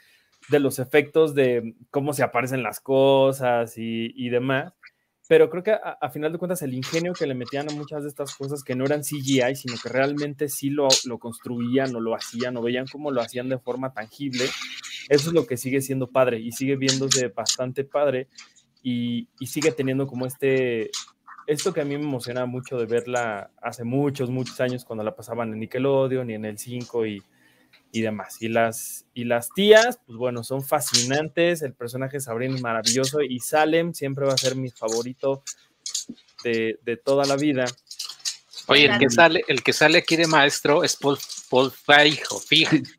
[0.49, 4.73] de los efectos de cómo se aparecen las cosas y, demás,
[5.29, 8.09] pero creo que a, final de cuentas el ingenio que le metían a muchas de
[8.09, 12.15] estas cosas que no eran CGI, sino que realmente sí lo, lo construían o lo
[12.15, 14.45] hacían o veían cómo lo hacían de forma tangible,
[15.09, 18.29] eso es lo que sigue siendo padre y sigue viéndose bastante padre
[18.83, 20.91] y, y sigue teniendo como este,
[21.47, 25.15] esto que a mí me emociona mucho de verla hace muchos, muchos años cuando la
[25.15, 27.23] pasaban en Nickelodeon y en el 5 y
[27.93, 28.37] y demás.
[28.41, 33.23] Y las, y las tías, pues bueno, son fascinantes, el personaje de Sabrina es maravilloso
[33.23, 35.43] y Salem siempre va a ser mi favorito
[36.45, 37.65] de, de toda la vida.
[38.69, 41.19] Oye, el que sale, el que sale aquí de maestro es Paul,
[41.49, 42.43] Paul Feijo,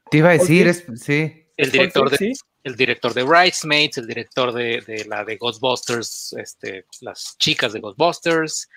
[0.09, 1.43] Te iba a decir, es, sí.
[1.57, 2.33] El director de,
[2.63, 7.79] el director de Bridesmaids, el director de, de, la de Ghostbusters, este, las chicas de
[7.79, 8.69] Ghostbusters,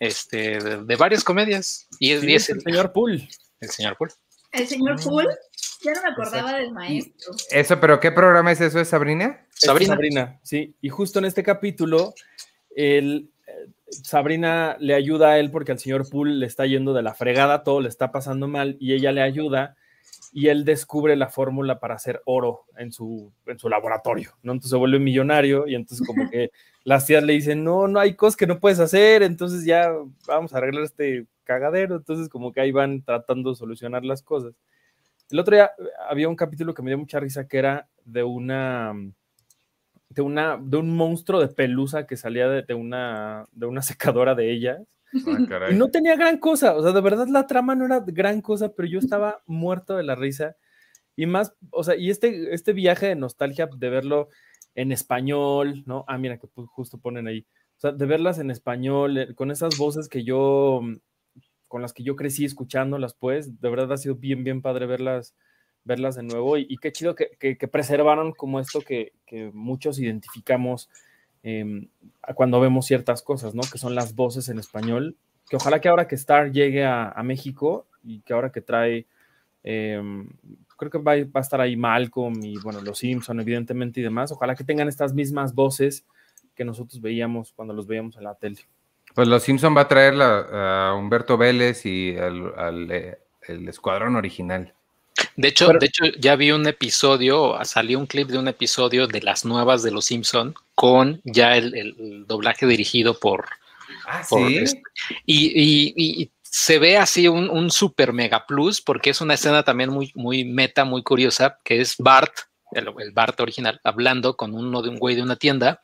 [0.00, 1.86] este, de, varias comedias.
[1.98, 3.28] Y es, el, señor Pool.
[3.60, 4.10] El señor Pool.
[4.56, 5.28] El señor Pool.
[5.82, 7.34] Ya no me acordaba del maestro.
[7.50, 8.80] Eso, pero ¿qué programa es eso?
[8.80, 9.46] ¿Es Sabrina?
[9.50, 9.94] Sabrina.
[9.94, 10.74] Sabrina, sí.
[10.80, 12.14] Y justo en este capítulo,
[12.74, 17.02] el, eh, Sabrina le ayuda a él porque al señor Pool le está yendo de
[17.02, 19.76] la fregada, todo le está pasando mal y ella le ayuda
[20.32, 24.52] y él descubre la fórmula para hacer oro en su, en su laboratorio, ¿no?
[24.52, 26.50] Entonces se vuelve millonario y entonces como que
[26.84, 29.90] las tías le dicen, no, no hay cosas que no puedes hacer, entonces ya
[30.26, 34.54] vamos a arreglar este cagadero, entonces como que ahí van tratando de solucionar las cosas.
[35.30, 35.72] El otro día
[36.08, 38.94] había un capítulo que me dio mucha risa que era de una
[40.08, 44.52] de una de un monstruo de pelusa que salía de, una de una secadora de
[44.52, 44.80] ellas.
[45.12, 45.12] Ah,
[45.70, 48.72] y no tenía gran cosa, o sea, de verdad la trama no era gran cosa,
[48.74, 50.56] pero yo estaba muerto de la risa.
[51.16, 54.28] Y más, o sea, y este, este viaje de nostalgia de verlo
[54.74, 56.04] en español, ¿no?
[56.08, 57.46] Ah, mira, que justo ponen ahí.
[57.76, 60.82] O sea, de verlas en español, eh, con esas voces que yo
[61.68, 65.34] con las que yo crecí escuchándolas, pues, de verdad ha sido bien, bien padre verlas,
[65.84, 70.88] verlas de nuevo y, qué chido que, que, preservaron como esto que, que muchos identificamos
[71.42, 71.88] em,
[72.34, 73.62] cuando vemos ciertas cosas, ¿no?
[73.70, 75.16] Que son las voces en español,
[75.48, 79.06] que ojalá que ahora que Star llegue a, México y que ahora que trae,
[79.62, 80.28] em,
[80.76, 84.54] creo que va, a estar ahí Malcolm y, bueno, los Simpson, evidentemente, y demás, ojalá
[84.54, 86.04] que tengan estas mismas voces
[86.54, 88.58] que nosotros veíamos cuando los veíamos en la tele.
[89.14, 93.18] Pues los Simpson va a traer a Humberto Vélez y al, eh,
[93.48, 94.74] el escuadrón original.
[95.36, 99.20] De hecho, de hecho, ya vi un episodio, salió un clip de un episodio de
[99.20, 103.46] las nuevas de los Simpson con ya el, doblaje dirigido por.
[104.06, 104.56] Ah, ¿sí?
[104.56, 104.82] Este,
[105.26, 110.10] y, se ve así un, un, super mega plus porque es una escena también muy,
[110.14, 112.32] muy meta, muy curiosa, que es Bart
[112.72, 115.80] el, Bart original, hablando con uno de un güey de una tienda,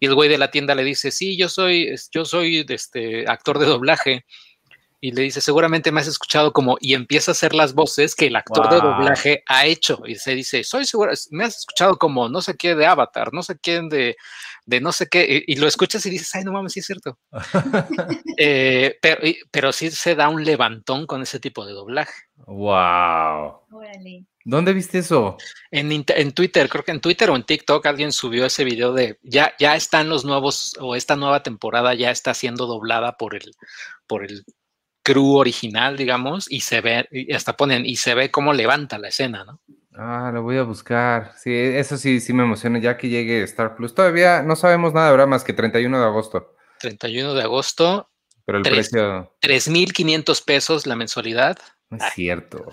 [0.00, 3.58] y el güey de la tienda le dice, sí, yo soy, yo soy este, actor
[3.58, 4.24] de doblaje,
[5.00, 8.26] y le dice, seguramente me has escuchado como, y empieza a hacer las voces que
[8.26, 12.28] el actor de doblaje ha hecho, y se dice, soy seguro, me has escuchado como
[12.28, 14.16] no sé qué de Avatar, no sé quién de,
[14.66, 17.18] de no sé qué, y, lo escuchas y dices, ay, no mames, sí es cierto.
[18.36, 22.12] eh, pero, pero sí se da un levantón con ese tipo de doblaje.
[22.46, 23.60] Wow.
[24.44, 25.36] ¿Dónde viste eso?
[25.70, 29.18] En, en, Twitter, creo que en Twitter o en TikTok alguien subió ese video de
[29.22, 33.54] ya, ya están los nuevos, o esta nueva temporada ya está siendo doblada por el,
[34.06, 34.44] por el
[35.02, 39.08] crew original, digamos, y se ve, y hasta ponen, y se ve cómo levanta la
[39.08, 39.60] escena, ¿no?
[40.00, 41.32] Ah, lo voy a buscar.
[41.36, 43.94] Sí, eso sí, sí me emociona ya que llegue Star Plus.
[43.94, 45.26] Todavía no sabemos nada, ¿verdad?
[45.26, 46.54] Más que 31 de agosto.
[46.78, 48.08] 31 de agosto.
[48.44, 49.34] Pero el precio.
[49.42, 51.58] 3.500 pesos la mensualidad.
[51.90, 52.64] No es cierto.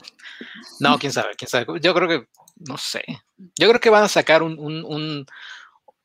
[0.79, 1.65] No, quién sabe, quién sabe.
[1.81, 3.03] Yo creo que, no sé.
[3.57, 5.25] Yo creo que van a sacar un, un, un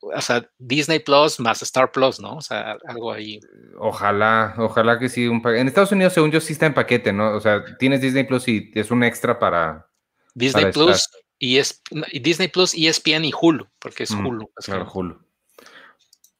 [0.01, 2.35] o sea, Disney Plus más Star Plus, ¿no?
[2.35, 3.39] O sea, algo ahí.
[3.77, 5.27] Ojalá, ojalá que sí.
[5.27, 7.35] Un en Estados Unidos, según yo, sí está en paquete, ¿no?
[7.35, 9.87] O sea, tienes Disney Plus y es un extra para.
[10.33, 11.81] Disney Plus y, es,
[12.21, 14.51] Disney Plus, ESPN y Hulu, porque es mm, Hulu.
[14.63, 15.19] claro, Hulu.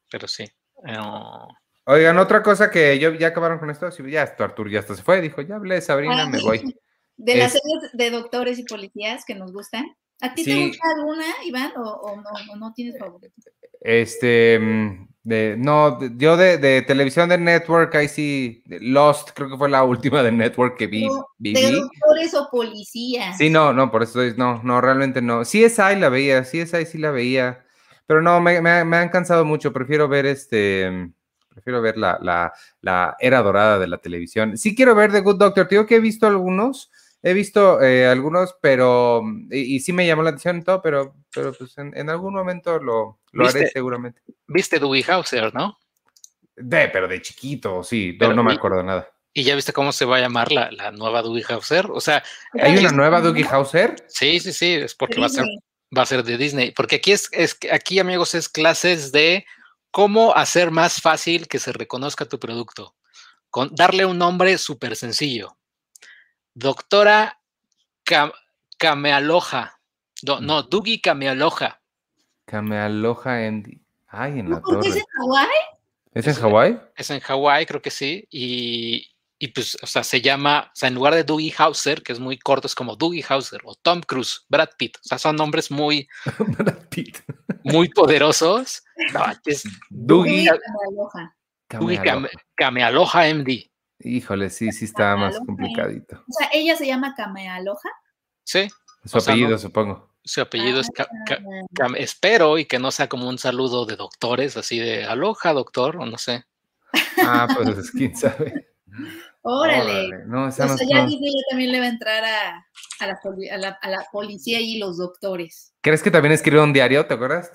[0.09, 0.45] Pero sí.
[1.85, 5.01] Oigan, otra cosa que yo ya acabaron con esto, ya esto, Artur ya hasta se
[5.01, 6.75] fue, dijo, ya hablé Sabrina, me voy.
[7.17, 9.85] De las series de doctores y policías que nos gustan.
[10.21, 10.67] ¿A ti te Sí.
[10.67, 13.33] gusta alguna, Iván, o, o no, o no tienes favorito?
[13.81, 19.57] Este, mm, de, no, yo de, de televisión de Network, ahí sí, Lost, creo que
[19.57, 21.07] fue la última de Network que vi.
[21.07, 23.37] No, vi- ¿De doctores o policías?
[23.37, 25.43] Sí, no, no, por eso es, no, no, realmente no.
[25.43, 27.65] CSI la veía, CSI sí la veía,
[28.05, 31.11] pero no, me, me, me han cansado mucho, prefiero ver este,
[31.49, 34.57] prefiero ver la, la, la era dorada de la televisión.
[34.57, 36.91] Sí quiero ver The Good Doctor, te digo que he visto algunos,
[37.23, 40.81] he visto eh, algunos, pero, mm, y, y sí me llamó la atención y todo,
[40.81, 44.21] pero, pero pues en, en algún momento lo, lo haré seguramente.
[44.47, 45.77] Viste Dewey Hauser, ¿no?
[46.55, 49.09] De, pero de chiquito, sí, no, Pero no me y- acuerdo nada.
[49.33, 51.85] Y ya viste cómo se va a llamar la, la nueva Dewey Hauser.
[51.89, 52.21] O sea,
[52.61, 53.95] ¿Hay una es- nueva Dougie Hauser?
[54.09, 55.45] sí, sí, sí, es porque va a ser
[55.97, 59.45] va a ser de Disney, porque aquí es, es que aquí amigos es clases de
[59.89, 62.95] cómo hacer más fácil que se reconozca tu producto,
[63.49, 65.57] con darle un nombre súper sencillo.
[66.53, 67.39] Doctora
[68.05, 68.33] Cam-
[68.77, 69.79] Camealoja,
[70.23, 71.81] no, no, Dugi Camealoja,
[72.45, 73.37] Camealoja.
[74.13, 74.61] Ay, en la ¿No?
[74.61, 75.47] ¿Por qué es en Hawái?
[76.13, 76.79] ¿Es en Hawái?
[76.97, 79.07] es en Hawái, creo que sí, y,
[79.39, 82.19] y pues, o sea, se llama, o sea, en lugar de Dougie Hauser, que es
[82.19, 85.71] muy corto, es como Dougie Hauser o Tom Cruise, Brad Pitt, o sea, son nombres
[85.71, 86.07] muy,
[86.57, 87.19] Brad Pitt.
[87.63, 88.83] muy poderosos.
[89.13, 91.35] No, es Dougie Camealoja.
[91.69, 92.27] Dougie Camealoja.
[92.27, 93.70] Came- Camealoja MD.
[94.03, 96.23] Híjole, sí, sí está más complicadito.
[96.27, 97.89] O sea, ella se llama Camealoja.
[98.43, 98.67] Sí,
[99.05, 100.09] Su O sea, apellido, no- supongo.
[100.23, 104.79] su apellido es Ah, espero y que no sea como un saludo de doctores, así
[104.79, 106.45] de aloja, doctor, o no sé.
[107.23, 108.67] Ah, pues quién sabe.
[109.43, 110.07] Órale.
[110.07, 111.07] Órale, No, O no, sea, ya no.
[111.09, 112.65] Disney también le va a entrar a,
[112.99, 113.19] a, la,
[113.51, 115.73] a, la, a la policía y los doctores.
[115.81, 117.05] ¿Crees que también escribió un diario?
[117.07, 117.51] ¿Te acuerdas?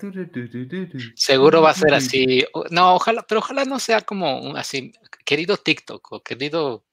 [1.15, 2.45] Seguro va a ser así.
[2.71, 4.91] No, ojalá, pero ojalá no sea como un así,
[5.25, 6.83] querido TikTok o querido,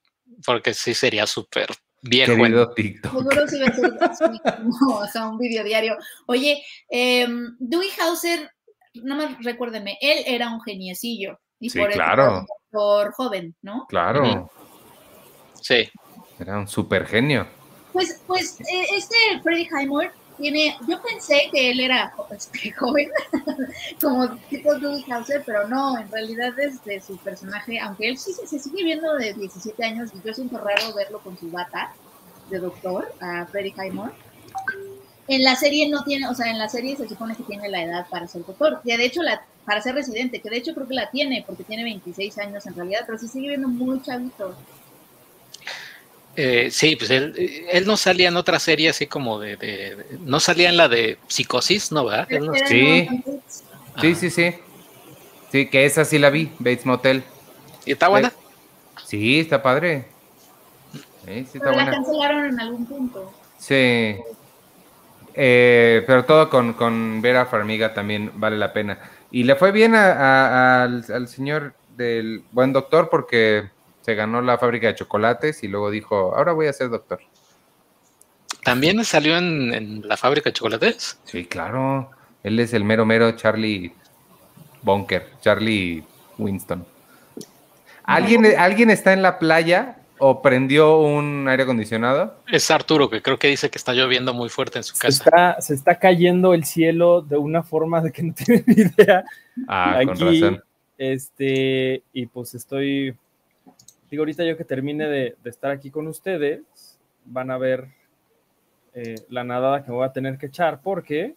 [0.45, 1.69] porque sí sería súper
[2.01, 2.31] viejo.
[2.31, 3.11] en- Querido TikTok.
[3.11, 4.23] Seguro sí va a ser así,
[4.79, 5.97] como, o sea, un video diario.
[6.27, 7.27] Oye, eh,
[7.59, 8.49] Dewey Hauser,
[8.95, 11.39] no me recuérdeme, él era un geniecillo.
[11.59, 12.23] Y Sí, por eso claro.
[12.23, 13.85] era un doctor joven, ¿no?
[13.87, 14.51] Claro.
[15.65, 15.89] Sí,
[16.37, 17.47] era un super genio.
[17.91, 23.09] Pues, pues eh, este Freddie Highmore tiene, yo pensé que él era este, joven,
[23.99, 28.59] como tipo Dewey Hauser, pero no, en realidad desde su personaje, aunque él sí se,
[28.59, 31.93] sigue viendo de 17 años, y yo siento raro verlo con su bata
[32.51, 34.13] de doctor, a Freddie Highmore.
[35.27, 37.81] En la serie no tiene, o sea, en la serie se supone que tiene la
[37.81, 40.87] edad para ser doctor, que de hecho la, para ser residente, que de hecho creo
[40.87, 44.55] que la tiene, porque tiene 26 años en realidad, pero se sigue viendo muy chavito.
[46.37, 47.33] Eh, sí, pues él,
[47.71, 50.87] él no salía en otra serie así como de, de- de- no salía en la
[50.89, 52.05] de psicosis, ¿no?
[52.05, 52.27] ¿verdad?
[52.29, 53.07] Él no- Sí.
[53.07, 53.61] Sí,
[53.95, 54.15] Ajá.
[54.19, 54.53] sí, sí.
[55.51, 57.23] Sí, que esa sí la vi, Bates Motel.
[57.85, 58.33] ¿Y está buena?
[59.05, 60.07] Sí, está padre.
[60.93, 61.91] Sí, sí, está Pero la buena.
[61.91, 63.33] cancelaron en algún punto.
[63.57, 64.17] Sí.
[65.33, 68.99] Eh, pero todo con, con Vera Farmiga también vale la pena.
[69.31, 73.69] Y le fue bien a- a- al, al señor del buen doctor porque
[74.05, 77.21] se ganó la fábrica de chocolates y luego dijo, ahora voy a ser doctor.
[78.63, 81.19] ¿También salió en, en la fábrica de chocolates?
[81.23, 82.11] Sí, claro.
[82.43, 83.91] Él es el mero mero Charlie
[84.83, 86.03] Bunker, Charlie
[86.37, 86.85] Winston.
[88.03, 92.37] ¿Alguien, ¿Alguien está en la playa o prendió un aire acondicionado?
[92.47, 95.23] Es Arturo, que creo que dice que está lloviendo muy fuerte en su Se casa.
[95.23, 99.25] está, se está cayendo el cielo de una forma de que no tiene ni idea.
[99.67, 100.63] Ah, con Aquí, razón.
[100.99, 103.15] Este, y pues estoy,
[104.15, 106.61] digo, ahorita yo que termine de, de estar aquí con ustedes,
[107.25, 107.87] van a ver
[108.93, 111.35] eh, la nadada que me voy a tener que echar, porque,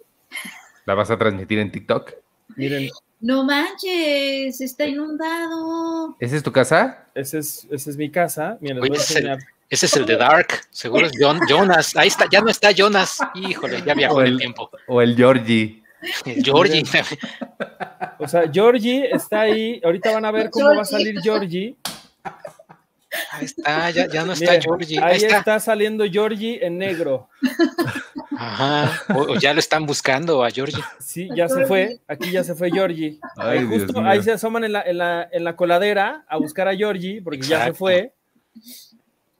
[0.87, 2.13] ¿La vas a transmitir en TikTok?
[2.57, 2.89] miren,
[3.21, 6.17] No manches, está inundado.
[6.21, 7.07] ¿Esa es tu casa?
[7.15, 8.57] esa es, esa es mi casa.
[8.61, 9.39] Miren, les Oye, voy a ese es el- enseñar.
[9.71, 11.95] Ese es el de Dark, seguro es Jon- Jonas.
[11.97, 13.19] Ahí está, ya no está Jonas.
[13.35, 14.71] Híjole, ya viajó el- el tiempo.
[14.87, 15.83] ¿O el Georgie?
[16.25, 16.85] Georgie.
[18.19, 19.81] O sea, Georgie está ahí.
[19.85, 21.77] Ahorita van a ver cómo va a salir Georgie.
[23.33, 24.99] Ahí está, ya, ya no está Georgie.
[24.99, 25.39] ahí Ahí está.
[25.39, 27.29] está saliendo Georgie en negro.
[28.37, 29.03] Ajá.
[29.15, 30.83] O, o ya lo están buscando a Georgie.
[30.99, 31.99] Sí, ya se fue.
[32.07, 33.19] Aquí ya se fue Georgie.
[33.37, 36.69] Ay, Ahí justo ahí se asoman en la, en, la, en la coladera a buscar
[36.69, 38.13] a Georgie porque ya se fue.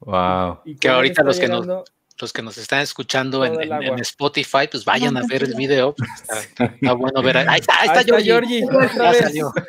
[0.01, 0.61] Wow.
[0.65, 1.85] Y Que ahorita los que nos- llegando-
[2.21, 3.99] Los que nos están escuchando en.
[4.01, 5.95] Spotify, pues vayan a ver el video.
[5.95, 7.37] porque Está, está- está bueno ver.
[7.39, 8.65] Ahí está, ahí Ahí está, está Georgie.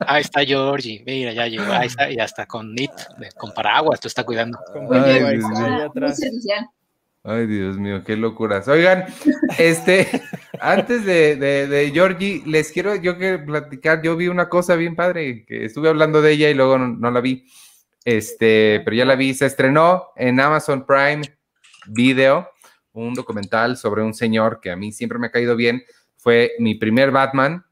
[0.00, 1.02] Ahí está Georgie.
[1.06, 1.70] Mira, ya llegó.
[1.72, 2.90] Ahí está, ya está con Nit,
[3.36, 4.58] con paraguas, tú está cuidando.
[4.90, 5.50] Ay, ahí, Dios.
[7.22, 8.66] Ay, Dios mío, qué locuras.
[8.68, 9.04] Oigan,
[9.58, 10.22] este,
[10.60, 14.96] antes de, de, de Georgie, les quiero yo que platicar, yo vi una cosa bien
[14.96, 17.46] padre, que estuve hablando de ella y luego no, no la vi.
[18.04, 21.22] Este, pero ya la vi, se estrenó en Amazon Prime
[21.86, 22.48] Video
[22.92, 25.82] un documental sobre un señor que a mí siempre me ha caído bien.
[26.16, 27.64] Fue mi primer Batman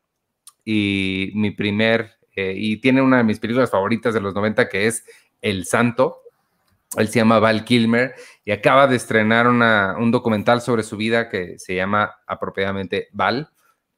[0.65, 4.87] y mi primer, eh, y tiene una de mis películas favoritas de los 90 que
[4.87, 5.05] es
[5.41, 6.23] El Santo.
[6.97, 8.15] Él se llama Val Kilmer
[8.45, 13.51] y acaba de estrenar un documental sobre su vida que se llama apropiadamente Val.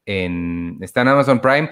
[0.05, 1.69] En, está en Amazon Prime.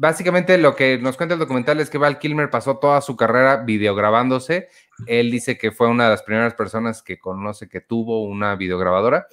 [0.00, 3.58] Básicamente lo que nos cuenta el documental es que Val Kilmer pasó toda su carrera
[3.58, 4.68] videograbándose.
[5.06, 9.26] Él dice que fue una de las primeras personas que conoce que tuvo una videograbadora.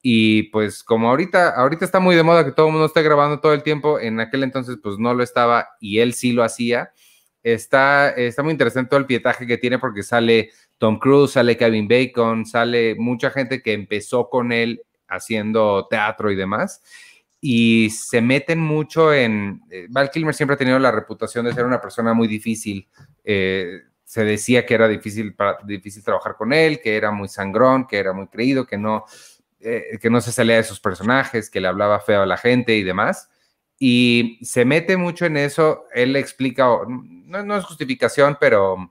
[0.00, 3.40] Y pues como ahorita, ahorita está muy de moda que todo el mundo esté grabando
[3.40, 6.92] todo el tiempo, en aquel entonces pues no lo estaba y él sí lo hacía.
[7.42, 11.88] Está, está muy interesante todo el pietaje que tiene porque sale Tom Cruise, sale Kevin
[11.88, 16.82] Bacon, sale mucha gente que empezó con él haciendo teatro y demás.
[17.46, 19.60] Y se meten mucho en...
[19.70, 22.88] Eh, Val Kilmer siempre ha tenido la reputación de ser una persona muy difícil.
[23.22, 27.86] Eh, se decía que era difícil, para, difícil trabajar con él, que era muy sangrón,
[27.86, 29.04] que era muy creído, que no,
[29.60, 32.76] eh, que no se salía de sus personajes, que le hablaba feo a la gente
[32.76, 33.28] y demás.
[33.78, 35.84] Y se mete mucho en eso.
[35.92, 38.90] Él le explica, no, no es justificación, pero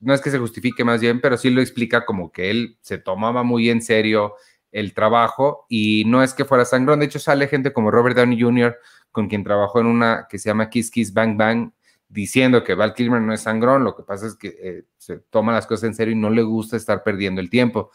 [0.00, 2.98] no es que se justifique más bien, pero sí lo explica como que él se
[2.98, 4.34] tomaba muy en serio
[4.72, 7.00] el trabajo y no es que fuera sangrón.
[7.00, 8.76] De hecho, sale gente como Robert Downey Jr.,
[9.12, 11.70] con quien trabajó en una que se llama Kiss Kiss Bang Bang,
[12.08, 13.84] diciendo que Val Kilmer no es sangrón.
[13.84, 16.42] Lo que pasa es que eh, se toma las cosas en serio y no le
[16.42, 17.90] gusta estar perdiendo el tiempo.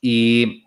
[0.00, 0.66] Y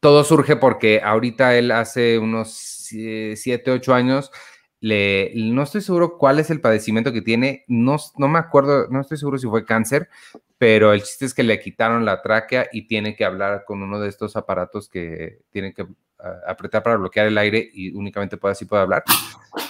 [0.00, 4.30] todo surge porque ahorita él hace unos 7, 8 años
[5.34, 9.16] no estoy seguro cuál es el padecimiento que tiene, no, no me acuerdo, no estoy
[9.16, 10.08] seguro si fue cáncer,
[10.58, 14.00] pero el chiste es que le quitaron la tráquea y tiene que hablar con uno
[14.00, 15.86] de estos aparatos que tiene que
[16.20, 19.02] ah, apretar para bloquear el aire y únicamente puede, así puede hablar.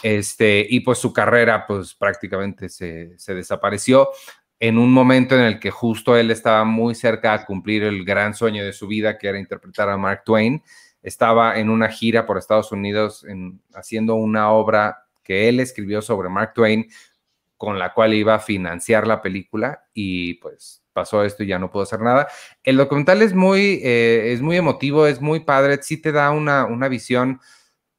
[0.03, 4.11] Este, y pues su carrera pues prácticamente se, desapareció
[4.61, 8.35] en un momento en el que justo él estaba muy cerca a cumplir el gran
[8.35, 10.63] sueño de su vida, que era interpretar a Mark Twain.
[11.03, 16.29] Estaba en una gira por Estados Unidos en, haciendo una obra que él escribió sobre
[16.29, 16.87] Mark Twain,
[17.57, 21.71] con la cual iba a financiar la película y pues pasó esto y ya no
[21.71, 22.29] pudo hacer nada.
[22.63, 26.65] El documental es muy, eh, es muy emotivo, es muy padre, sí te da una,
[26.67, 27.41] una visión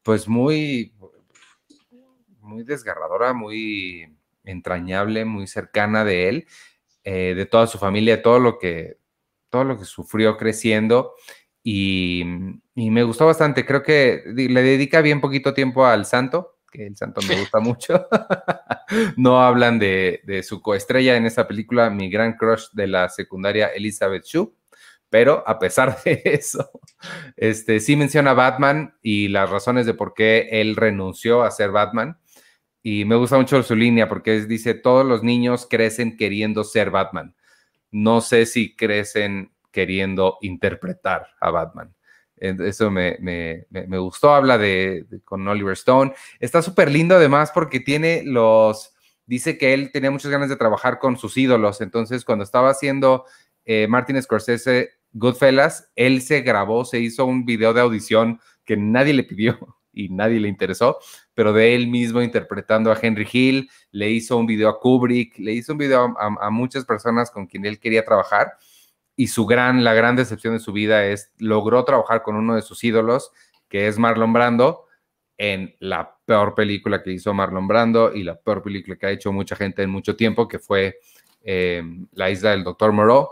[0.02, 0.94] pues muy,
[2.40, 6.48] muy desgarradora, muy entrañable, muy cercana de él,
[7.04, 8.98] eh, de toda su familia, todo lo que,
[9.50, 11.16] todo lo que sufrió creciendo
[11.64, 12.24] y,
[12.76, 13.66] y me gustó bastante.
[13.66, 18.08] Creo que le dedica bien poquito tiempo al santo, el santo me gusta mucho.
[19.18, 24.26] no hablan de, su coestrella en esa película, mi gran crush de la secundaria, Elizabeth
[24.26, 24.54] Shue.
[25.10, 26.70] Pero a pesar de eso,
[27.36, 32.20] este, sí menciona Batman y las razones de por qué él renunció a ser Batman.
[32.84, 37.36] Y me gusta mucho su línea porque dice, todos los niños crecen queriendo ser Batman.
[37.92, 41.95] No sé si crecen queriendo interpretar a Batman.
[42.38, 43.18] Eso me,
[44.00, 44.34] gustó.
[44.34, 46.14] Habla de, con Oliver Stone.
[46.40, 48.94] Está súper lindo además porque tiene los.
[49.26, 51.82] Dice que él tenía muchas ganas de trabajar con sus ídolos.
[51.82, 53.26] Entonces, cuando estaba haciendo
[53.66, 59.14] eh, Martin Scorsese Goodfellas, él se grabó, se hizo un video de audición que nadie
[59.14, 59.58] le pidió
[59.94, 61.00] y nadie le interesó,
[61.34, 65.54] pero de él mismo interpretando a Henry Hill, le hizo un video a Kubrick, le
[65.54, 68.58] hizo un video a muchas personas con quien él quería trabajar
[69.16, 72.62] y su gran, la gran decepción de su vida es, logró trabajar con uno de
[72.62, 73.32] sus ídolos,
[73.70, 74.86] que es Marlon Brando,
[75.38, 79.32] en la peor película que hizo Marlon Brando y la peor película que ha hecho
[79.32, 81.00] mucha gente en mucho tiempo, que fue
[81.44, 83.30] eh, La isla del Doctor Moreau.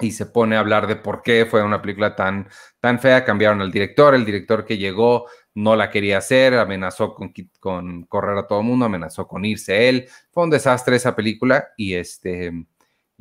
[0.00, 2.48] Y se pone a hablar de por qué fue una película tan,
[2.80, 3.24] tan fea.
[3.24, 8.36] Cambiaron al director, el director que llegó no la quería hacer, amenazó con, con correr
[8.36, 10.08] a todo el mundo, amenazó con irse él.
[10.32, 12.52] Fue un desastre esa película y este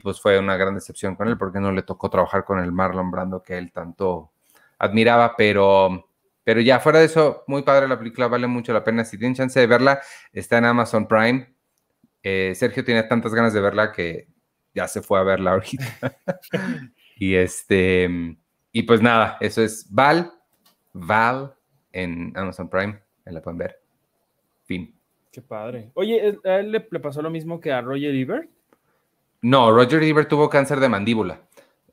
[0.03, 3.09] pues fue una gran decepción con él porque no le tocó trabajar con el Marlon
[3.09, 4.31] Brando que él tanto
[4.77, 6.09] admiraba, pero,
[6.43, 9.05] pero ya fuera de eso, muy padre la película, vale mucho la pena.
[9.05, 10.01] Si tienen chance de verla,
[10.33, 11.51] está en Amazon Prime.
[12.21, 14.27] Eh, Sergio tiene tantas ganas de verla que
[14.75, 16.17] ya se fue a verla ahorita.
[17.17, 18.37] y este,
[18.71, 20.33] y pues nada, eso es Val,
[20.91, 21.55] Val
[21.91, 23.79] en Amazon Prime, la pueden ver.
[24.65, 24.93] Fin.
[25.31, 25.91] Qué padre.
[25.95, 28.49] Oye, ¿a él le, pasó lo mismo que a Roger Ebert?
[29.43, 31.41] No, Roger Ebert tuvo cáncer de mandíbula,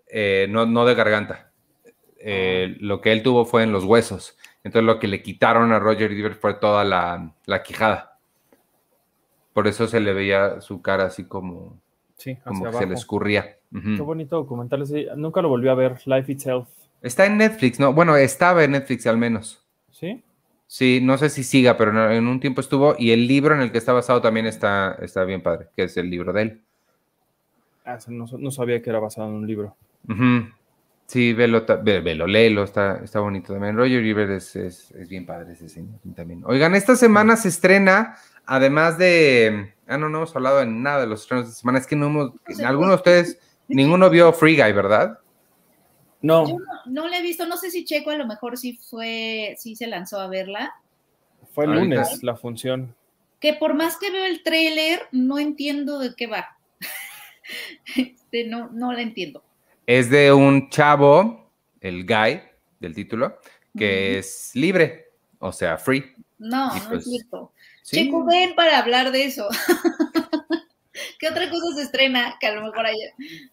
[0.06, 1.50] eh, no, de garganta.
[2.16, 2.76] Eh, ah.
[2.80, 4.38] Lo que él tuvo fue en los huesos.
[4.62, 7.34] Entonces lo que le quitaron a Roger Ebert fue toda la,
[7.64, 8.18] quijada.
[9.52, 11.80] Por eso se le veía su cara así como,
[12.16, 13.56] sí, como que se le escurría.
[13.72, 14.84] Qué bonito documental.
[15.16, 16.68] Nunca lo volví a ver, Life Itself.
[17.02, 17.92] Está en Netflix, ¿no?
[17.92, 19.66] Bueno, estaba en Netflix al menos.
[19.90, 20.22] ¿Sí?
[20.68, 22.94] Sí, no sé si siga, pero en un tiempo estuvo.
[22.96, 25.96] Y el libro en el que está basado también está, está bien padre, que es
[25.96, 26.62] el libro de él.
[27.92, 29.76] Ah, no, sabía que era basado en un libro.
[31.06, 33.76] Sí, velo, ve- velo, léelo, está, está bonito también.
[33.76, 36.42] Roger Ebert es, es, es bien padre ese señor también.
[36.46, 38.16] Oigan, esta semana se estrena,
[38.46, 39.74] además de...
[39.88, 41.80] Ah, no, no hemos hablado en nada de los estrenos de semana.
[41.80, 42.32] Es que no hemos...
[42.48, 42.64] sé.
[42.64, 45.18] Alguno de ustedes, ninguno vio Free Guy, ¿verdad?
[46.22, 48.78] No, Yo no, no la he visto, no sé si Checo a lo mejor sí
[48.88, 50.74] fue, sí se lanzó a verla.
[51.54, 52.94] fue el lunes la función.
[53.40, 56.56] Que por más que veo el tráiler, no entiendo de qué va.
[57.96, 59.42] Este, no, no la entiendo.
[59.86, 62.40] Es de un chavo, el guy
[62.78, 63.38] del título,
[63.76, 66.14] que es libre, o sea, free.
[66.38, 67.52] No, Y no pues, es cierto.
[67.82, 68.04] Sí.
[68.04, 69.48] Checo, ven para hablar de eso.
[71.18, 73.12] ¿Qué otra cosa se estrena que a lo mejor haya?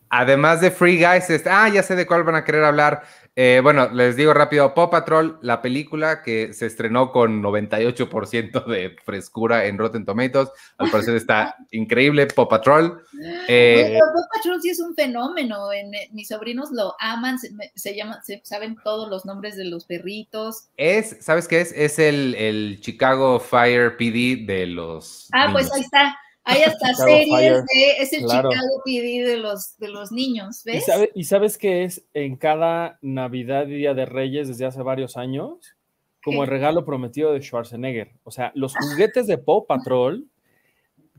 [0.10, 3.04] Además de Free Guys, ah, ya sé de cuál van a querer hablar.
[3.40, 8.96] Eh, bueno, les digo rápido, Paw Patrol, la película que se estrenó con 98% de
[9.06, 13.00] frescura en Rotten Tomatoes, al parecer está increíble, Paw Patrol.
[13.48, 15.72] Eh, Oye, pero Paw Patrol sí es un fenómeno.
[15.72, 19.86] en- eh, mis sobrinos lo aman, se, llaman, se saben todos los nombres de los
[19.86, 20.70] perritos.
[20.76, 21.72] es, ¿sabes qué es?
[21.74, 25.30] Es el, el Chicago Fire PD de los...
[25.32, 26.18] Ah, pues ahí está.
[26.50, 28.50] Hay hasta Chicago series Fire, de es el claro.
[28.50, 30.86] Chicago PD de los de los niños, ¿Y, ¿ves?
[30.86, 35.18] sabe- y sabes que es en cada Navidad y Día de Reyes desde hace varios
[35.18, 35.76] años?
[36.24, 38.14] Como el regalo prometido de Schwarzenegger.
[38.24, 40.26] O sea, los juguetes de Paw Patrol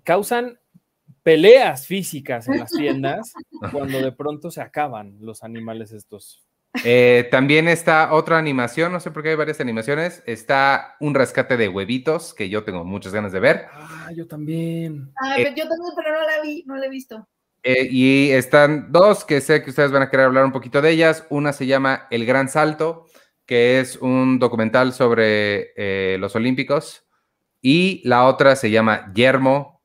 [0.03, 0.59] causan
[1.23, 3.33] peleas físicas en las tiendas
[3.73, 6.48] cuando de pronto se acaban los animales estos.
[6.85, 10.23] Eh, también está otra animación, no sé por qué hay varias animaciones.
[10.27, 13.67] Está un rescate de huevitos, que yo tengo muchas ganas de ver.
[13.73, 15.13] Ah, yo también.
[15.21, 17.29] Ah, pero yo también, pero no la vi, no la he visto.
[17.63, 20.91] Eh, y están dos que sé que ustedes van a querer hablar un poquito de
[20.91, 21.27] ellas.
[21.31, 23.07] Una se llama El Gran Salto,
[23.47, 27.05] que es un documental sobre eh, los Olímpicos.
[27.61, 29.79] Y la otra se llama Yermo,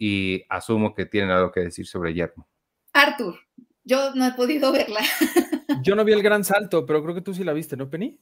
[0.00, 2.48] y asumo que tienen algo que decir sobre Yermo.
[2.94, 3.38] Arthur,
[3.84, 5.00] yo no he podido verla.
[5.82, 8.18] Yo no vi el gran salto, pero creo que tú sí la viste, ¿no, Penny?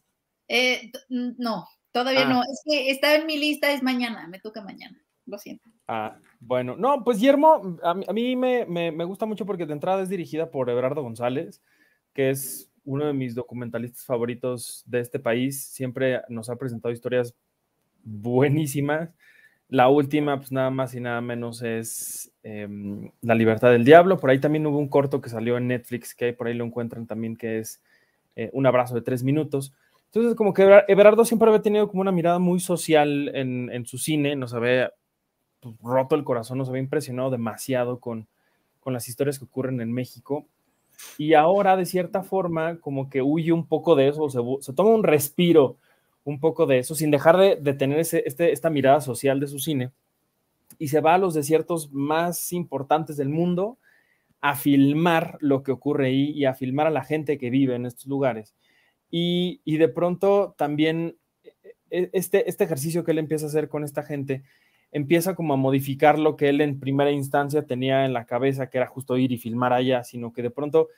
[0.48, 2.28] Eh, no, todavía Ah.
[2.28, 2.42] no.
[2.42, 5.02] Es que está en mi lista, es mañana, me toca mañana.
[5.26, 5.68] Lo siento.
[5.88, 9.66] Ah, bueno, no, pues Yermo, a mí, a mí me, me- me gusta mucho porque
[9.66, 11.62] de entrada es dirigida por Everardo González,
[12.12, 15.64] que es uno de mis documentalistas favoritos de este país.
[15.68, 17.34] Siempre nos ha presentado historias
[18.04, 19.10] buenísimas.
[19.68, 24.18] La última, pues nada más y nada menos es em, La libertad del diablo.
[24.18, 27.06] Por ahí también hubo un corto que salió en Netflix, que por ahí lo encuentran
[27.06, 27.82] también, que es
[28.36, 29.74] eh, Un abrazo de tres minutos.
[30.06, 33.84] Entonces, como que Ever- Everardo siempre había tenido como una mirada muy social en, en
[33.84, 34.92] su cine, nos había
[35.60, 38.28] pues, roto el corazón, nos había impresionado demasiado con,
[38.80, 40.46] con las historias que ocurren en México.
[41.18, 44.28] Y ahora, de cierta forma, como que huye un poco de eso,
[44.60, 45.76] se toma un respiro
[46.28, 49.58] un poco de eso, sin dejar de, de tener este, esta mirada social de su
[49.58, 49.92] cine.
[50.78, 53.78] Y se va a los desiertos más importantes del mundo
[54.42, 57.86] a filmar lo que ocurre ahí y a filmar a la gente que vive en
[57.86, 58.54] estos lugares.
[59.10, 61.16] Y, y de pronto también
[61.90, 64.42] e- este, este ejercicio que él empieza a hacer con esta gente
[64.92, 68.78] empieza como a modificar lo que él en primera instancia tenía en la cabeza, que
[68.78, 70.88] era justo ir y filmar allá, sino que de pronto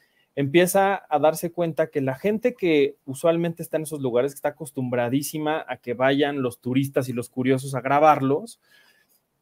[0.40, 4.50] empieza a darse cuenta que la gente que usualmente está en esos lugares, que está
[4.50, 8.60] acostumbradísima a que vayan los turistas y los curiosos a grabarlos,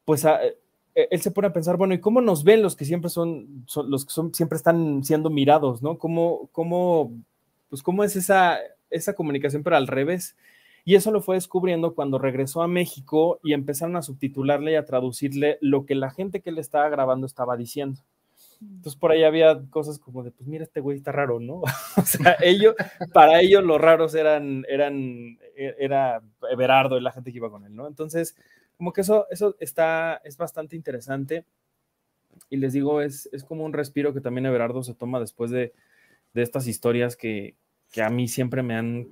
[0.05, 0.57] pues a- eh,
[1.11, 4.05] él se pone a pensar, bueno, ¿y cómo nos ven los que siempre son, los
[4.05, 5.97] que siempre están siendo mirados, ¿no?
[5.97, 7.11] ¿Cómo, cómo,
[7.69, 8.57] pues cómo es esa,
[8.89, 10.35] esa comunicación, pero al revés?
[10.85, 14.85] Y eso lo fue descubriendo cuando regresó a México y empezaron a subtitularle y a
[14.85, 18.01] traducirle lo que la gente que le estaba grabando estaba diciendo.
[18.61, 21.61] Entonces por ahí había cosas como de, pues mira, este güey está raro, ¿no?
[21.97, 22.75] o sea, ellos,
[23.13, 27.65] para ellos los raros eran, eran, e- era Everardo y la gente que iba con
[27.65, 27.87] él, ¿no?
[27.87, 28.35] Entonces,
[28.77, 31.45] como que eso, eso está, es bastante interesante.
[32.49, 35.73] Y les digo, es, es como un respiro que también Everardo se toma después de,
[36.33, 37.55] de estas historias que,
[37.91, 39.07] que a mí siempre me han,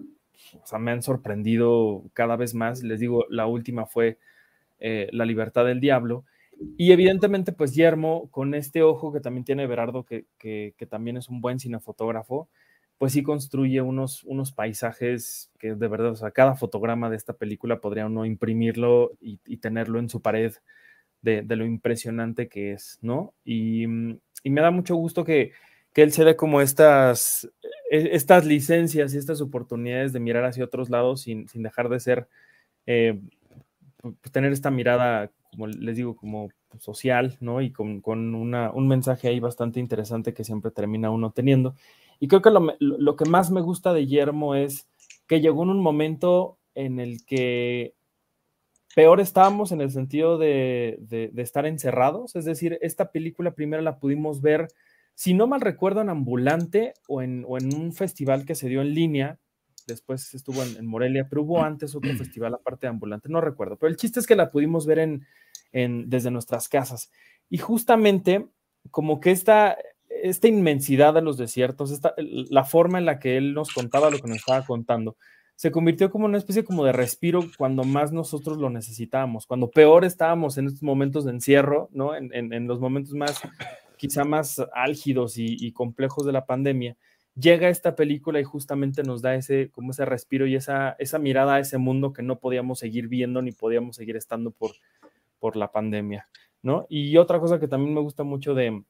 [0.62, 2.84] o sea, me han sorprendido cada vez más.
[2.84, 4.20] Les digo, la última fue
[4.80, 6.26] eh, La libertad del diablo.
[6.78, 11.30] Y evidentemente, pues Yermo, con este ojo que también tiene Berardo, que, que, también es
[11.30, 12.50] un buen cinefotógrafo,
[12.98, 17.34] pues sí construye unos, unos paisajes que de verdad, o sea, cada fotograma de esta
[17.34, 20.54] película podría uno imprimirlo y, tenerlo en su pared
[21.22, 23.34] de, lo impresionante que es, ¿no?
[23.44, 23.84] Y,
[24.44, 25.52] y me da mucho gusto que,
[25.94, 27.52] que, él se dé como estas,
[27.92, 32.28] estas licencias y estas oportunidades de mirar hacia otros lados sin, sin dejar de ser,
[32.88, 33.20] eh,
[34.32, 37.62] tener esta mirada como les digo, como social, ¿no?
[37.62, 41.76] Y con, con una, un mensaje ahí bastante interesante que siempre termina uno teniendo.
[42.20, 44.88] Y creo que lo, lo, que más me gusta de Yermo es
[45.28, 47.94] que llegó en un momento en el que
[48.96, 53.84] peor estábamos en el sentido de, de, de estar encerrados, es decir, esta película primero
[53.84, 54.70] la pudimos ver
[55.18, 58.82] si no mal recuerdo, en Ambulante o en, o en un festival que se dio
[58.82, 59.40] en línea,
[59.88, 63.90] después estuvo en, Morelia, pero hubo antes otro festival aparte de Ambulante, no recuerdo, pero
[63.90, 65.26] el chiste es que la pudimos ver en,
[65.72, 67.12] en, desde nuestras casas.
[67.50, 68.48] Y justamente
[68.92, 69.78] como que esta,
[70.10, 74.20] esta inmensidad de los desiertos, esta, la forma en la que él nos contaba lo
[74.20, 75.18] que nos estaba contando,
[75.56, 80.06] se convirtió como una especie como de respiro cuando más nosotros lo necesitábamos, cuando peor
[80.06, 82.16] estábamos en estos momentos de encierro, ¿no?
[82.16, 83.42] En, en, los momentos más,
[83.98, 86.96] quizá más álgidos y, y, complejos de la pandemia,
[87.40, 91.56] llega esta película y justamente nos da ese, como ese respiro y esa, esa mirada
[91.56, 94.72] a ese mundo que no podíamos seguir viendo ni podíamos seguir estando por,
[95.40, 96.28] por la pandemia,
[96.62, 96.86] ¿no?
[96.90, 98.84] Y otra cosa que también me gusta mucho de,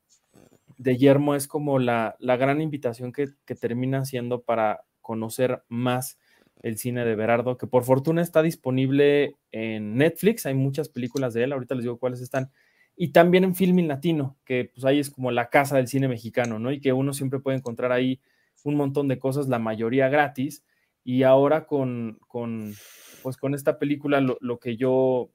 [0.78, 6.18] de Yermo es como la, la gran invitación que, que termina siendo para conocer más
[6.64, 11.43] el cine de Berardo, que por fortuna está disponible en Netflix, hay muchas películas de
[11.43, 12.52] él, ahorita les digo cuáles están,
[12.95, 16.58] y también en Filming Latino, que pues ahí es como la casa del cine mexicano,
[16.58, 16.72] ¿no?
[16.72, 18.20] Y que uno siempre puede encontrar ahí
[18.70, 20.63] un montón de cosas, la mayoría gratis,
[21.03, 22.74] y ahora con, con
[23.24, 25.32] pues con esta película lo, lo, que yo,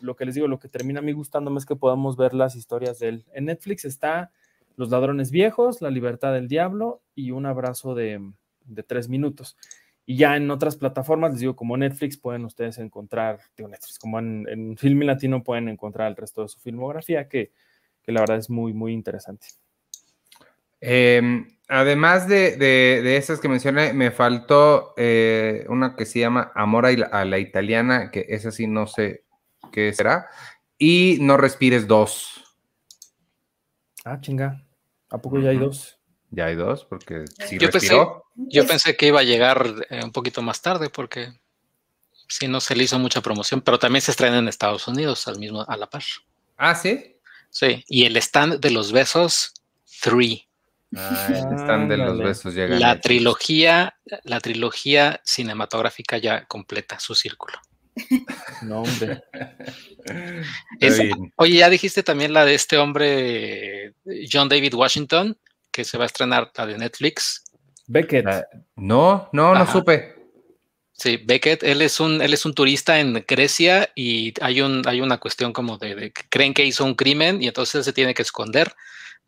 [0.00, 2.56] lo que les digo, lo que termina a mí gustándome es que podamos ver las
[2.56, 3.24] historias de él.
[3.32, 4.30] En Netflix está
[4.76, 8.20] Los Ladrones Viejos, La Libertad del Diablo y Un Abrazo de,
[8.64, 9.56] de Tres Minutos.
[10.04, 14.20] Y ya en otras plataformas, les digo, como Netflix, pueden ustedes encontrar, digo Netflix, como
[14.20, 17.50] en, en Film Latino pueden encontrar el resto de su filmografía, que,
[18.02, 19.48] que la verdad es muy, muy interesante.
[20.80, 21.20] Eh,
[21.68, 26.86] además de, de, de, esas que mencioné, me faltó eh, una que se llama Amor
[26.86, 29.24] a la, a la, Italiana, que esa sí no sé
[29.72, 30.28] qué será,
[30.78, 32.44] y No Respires dos.
[34.04, 34.64] Ah, chinga.
[35.10, 35.98] ¿A poco ya hay dos?
[36.30, 38.24] Ya hay dos, porque si yo respiró.
[38.34, 41.32] Pensé, yo pensé que iba a llegar eh, un poquito más tarde, porque
[42.28, 45.38] sí no se le hizo mucha promoción, pero también se estrena en Estados Unidos al
[45.38, 46.02] mismo, a la par.
[46.56, 47.16] Ah, sí.
[47.50, 49.54] Sí, y el stand de los besos,
[50.02, 50.45] Three.
[50.94, 52.78] Ah, el stand de los besos llega.
[52.78, 57.58] La trilogía, la trilogía cinematográfica ya completa su círculo.
[58.62, 59.22] No, hombre.
[60.80, 61.00] Es,
[61.36, 63.94] oye, ya dijiste también la de este hombre,
[64.30, 65.36] John David Washington,
[65.70, 67.44] que se va a estrenar la de Netflix.
[67.86, 68.26] Beckett.
[68.26, 69.72] Uh, no, no, no Ajá.
[69.72, 70.14] supe.
[70.92, 75.02] Sí, Beckett, él es un, él es un turista en Grecia y hay, un, hay
[75.02, 78.22] una cuestión como de, de, creen que hizo un crimen y entonces se tiene que
[78.22, 78.74] esconder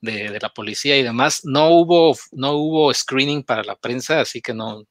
[0.01, 1.42] de, de, la policía y demás.
[1.44, 4.84] No hubo, no hubo screening para la prensa, así que no,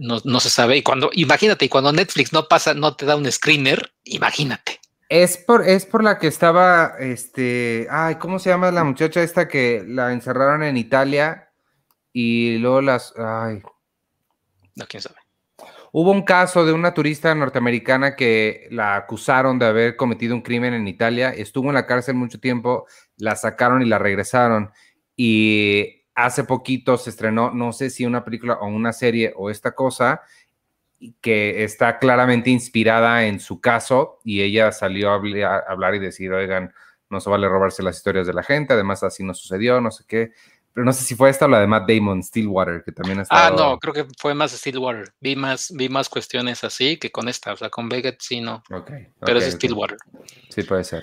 [0.00, 0.76] no, no, se sabe.
[0.76, 4.80] Y cuando, imagínate, y cuando Netflix no pasa, no te da un screener, imagínate.
[5.08, 9.48] Es por, es por la que estaba, este, ay, ¿cómo se llama la muchacha esta
[9.48, 11.50] que la encerraron en Italia
[12.12, 13.60] y luego las, ay.
[14.76, 15.16] No, quién sabe.
[15.92, 20.72] Hubo un caso de una turista norteamericana que la acusaron de haber cometido un crimen
[20.72, 22.86] en Italia, estuvo en la cárcel mucho tiempo,
[23.20, 24.70] la sacaron y la regresaron.
[25.16, 29.72] Y hace poquito se estrenó, no sé si una película o una serie o esta
[29.72, 30.22] cosa,
[31.20, 36.74] que está claramente inspirada en su caso y ella salió a hablar y decir, oigan,
[37.08, 40.04] no se vale robarse las historias de la gente, además así no sucedió, no sé
[40.06, 40.32] qué.
[40.72, 43.48] Pero no sé si fue esta o la de Matt Damon, Stillwater, que también está.
[43.48, 45.12] Ah, no, creo que fue más Stillwater.
[45.20, 47.52] Vi más, vi más cuestiones así que con esta.
[47.52, 48.62] O sea, con Beckett sí, no.
[48.70, 49.98] Okay, Pero es Stillwater.
[50.14, 50.26] Okay.
[50.48, 51.02] Sí, puede ser.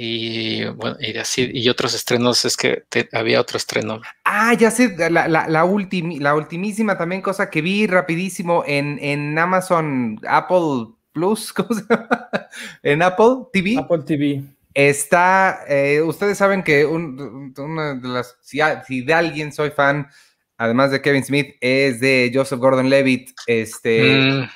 [0.00, 4.00] Y bueno, y así, y otros estrenos, es que te, había otro estreno.
[4.24, 9.00] Ah, ya sé, la, la, la, ultim, la ultimísima también cosa que vi rapidísimo en,
[9.02, 12.08] en Amazon Apple Plus, ¿cómo se llama?
[12.84, 13.76] En Apple TV.
[13.76, 14.44] Apple TV.
[14.72, 20.06] Está, eh, ustedes saben que un, una de las, si, si, de alguien soy fan,
[20.58, 24.48] además de Kevin Smith, es de Joseph Gordon-Levitt, este, mm.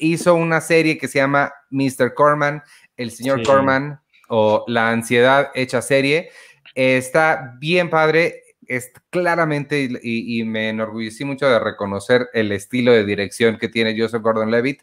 [0.00, 2.12] hizo una serie que se llama Mr.
[2.12, 2.62] Corman,
[2.98, 3.46] el señor sí.
[3.46, 3.98] Corman,
[4.30, 6.30] o La ansiedad hecha serie.
[6.74, 13.04] Eh, está bien padre, es claramente, y, me enorgullecí mucho de reconocer el estilo de
[13.04, 14.82] dirección que tiene Joseph Gordon-Levitt.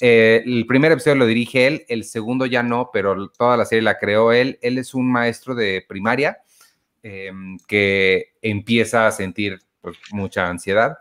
[0.00, 3.82] Eh, el primer episodio lo dirige él, el segundo ya no, pero toda la serie
[3.82, 4.58] la creó él.
[4.62, 6.38] Él es un maestro de primaria
[7.02, 7.30] eh,
[7.68, 10.98] que empieza a sentir pues, mucha ansiedad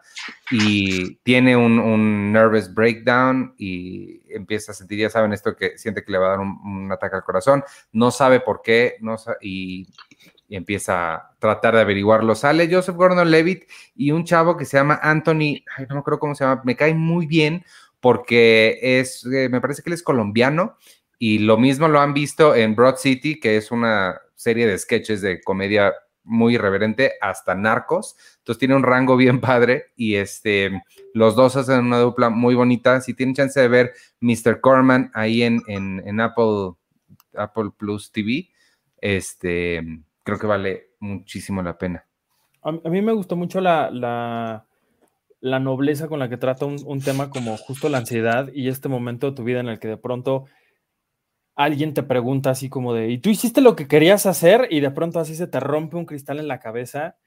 [0.52, 6.04] y tiene un, un, nervous breakdown y empieza a sentir, ya saben, esto que siente
[6.04, 9.88] que le va a dar un, ataque al corazón, no sabe por qué no y,
[10.50, 12.34] empieza a tratar de averiguarlo.
[12.34, 13.64] Sale Joseph Gordon-Levitt
[13.96, 17.26] y un chavo que se llama Anthony, no me cómo se llama, me cae muy
[17.26, 17.66] bien
[18.00, 20.78] porque es, eh, me parece que él es colombiano
[21.20, 25.22] y lo mismo lo han visto en Broad City, que es una serie de sketches
[25.22, 25.94] de comedia
[26.28, 28.16] muy irreverente, hasta Narcos.
[28.40, 33.02] Entonces tiene un rango bien padre y este, los dos hacen una dupla muy bonita.
[33.02, 34.62] Si tienen chance de ver Mr.
[34.62, 36.74] Corman ahí en, en, en Apple,
[37.34, 38.50] Apple Plus TV,
[39.02, 39.82] este,
[40.24, 42.06] creo que vale muchísimo la pena.
[42.62, 47.30] A, mí me gustó mucho la, la, nobleza con la que trata un, un tema
[47.30, 50.46] como justo la ansiedad y este momento de tu vida en el que de pronto
[51.58, 54.68] alguien te pregunta así como de, ¿y tú hiciste lo que querías hacer?
[54.70, 57.18] Y de pronto así se te rompe un cristal en la cabeza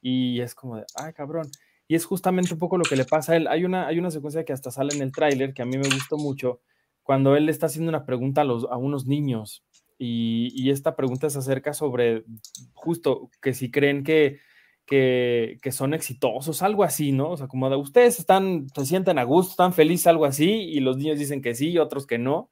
[0.00, 1.50] y es como de, ay, cabrón.
[1.88, 3.48] Y es justamente un poco lo que le pasa a él.
[3.48, 5.88] Hay una, hay una secuencia que hasta sale en el tráiler que a mí me
[5.88, 6.60] gustó mucho,
[7.02, 9.64] cuando él está haciendo una pregunta a, a unos niños.
[9.98, 12.24] Y, y esta pregunta se acerca sobre
[12.72, 14.38] justo que si creen que,
[14.86, 17.30] que, que, son exitosos, algo así, ¿no?
[17.32, 20.78] O sea, como de ustedes están, se sienten a gusto, están felices, algo así, y
[20.78, 22.50] los niños dicen que sí, y otros que no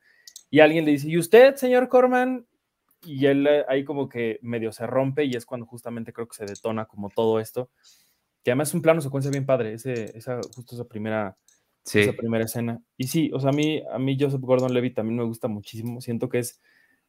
[0.51, 2.47] y alguien le dice, ¿y usted, señor Corman?
[3.05, 6.37] Y él eh, ahí como que medio se rompe y es cuando justamente creo que
[6.37, 7.71] se detona como todo esto.
[8.43, 11.37] Que además es un plano secuencia bien padre, ese, esa, justo esa primera,
[11.85, 12.81] esa primera escena.
[12.97, 16.01] Y sí, o sea, a mí, a mí Joseph Gordon-Levitt también me gusta muchísimo.
[16.01, 16.61] Siento que es,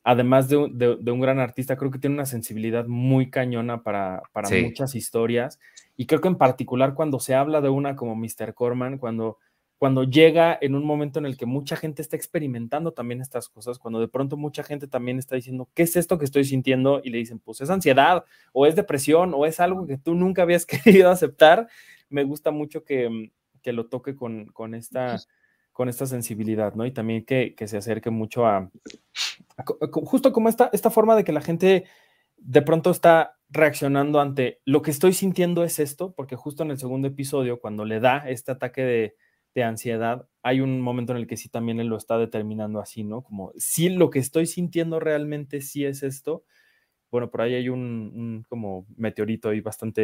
[0.03, 4.95] además de, un gran artista, creo que tiene una sensibilidad muy cañona para, para muchas
[4.95, 5.59] historias.
[5.95, 8.53] Y creo que en particular cuando se habla de una como Mr.
[8.53, 9.37] Corman, cuando
[9.79, 13.79] cuando llega en un momento en el que mucha gente está experimentando también estas cosas,
[13.79, 16.99] cuando de pronto mucha gente también está diciendo, ¿qué es esto que estoy sintiendo?
[17.01, 20.41] Y le dicen, pues es ansiedad, o es depresión, o es algo que tú nunca
[20.41, 20.65] habías
[21.05, 21.69] querido aceptar.
[22.09, 23.31] Me gusta mucho que, mm,
[23.71, 25.17] lo toque con, con, esta,
[25.71, 26.85] con esta sensibilidad, ¿no?
[26.85, 28.69] Y también que, se acerque mucho a,
[29.93, 31.85] justo como esta, esta forma de que la gente
[32.35, 36.79] de pronto está reaccionando ante lo que estoy sintiendo es esto, porque justo en el
[36.79, 39.15] segundo episodio, cuando le da este ataque de
[39.55, 43.03] de ansiedad, hay un momento en el que sí también él lo está determinando así,
[43.03, 43.21] ¿no?
[43.23, 46.43] Como si lo que estoy sintiendo realmente sí es esto.
[47.11, 50.01] Bueno, por ahí hay un, como meteorito ahí bastante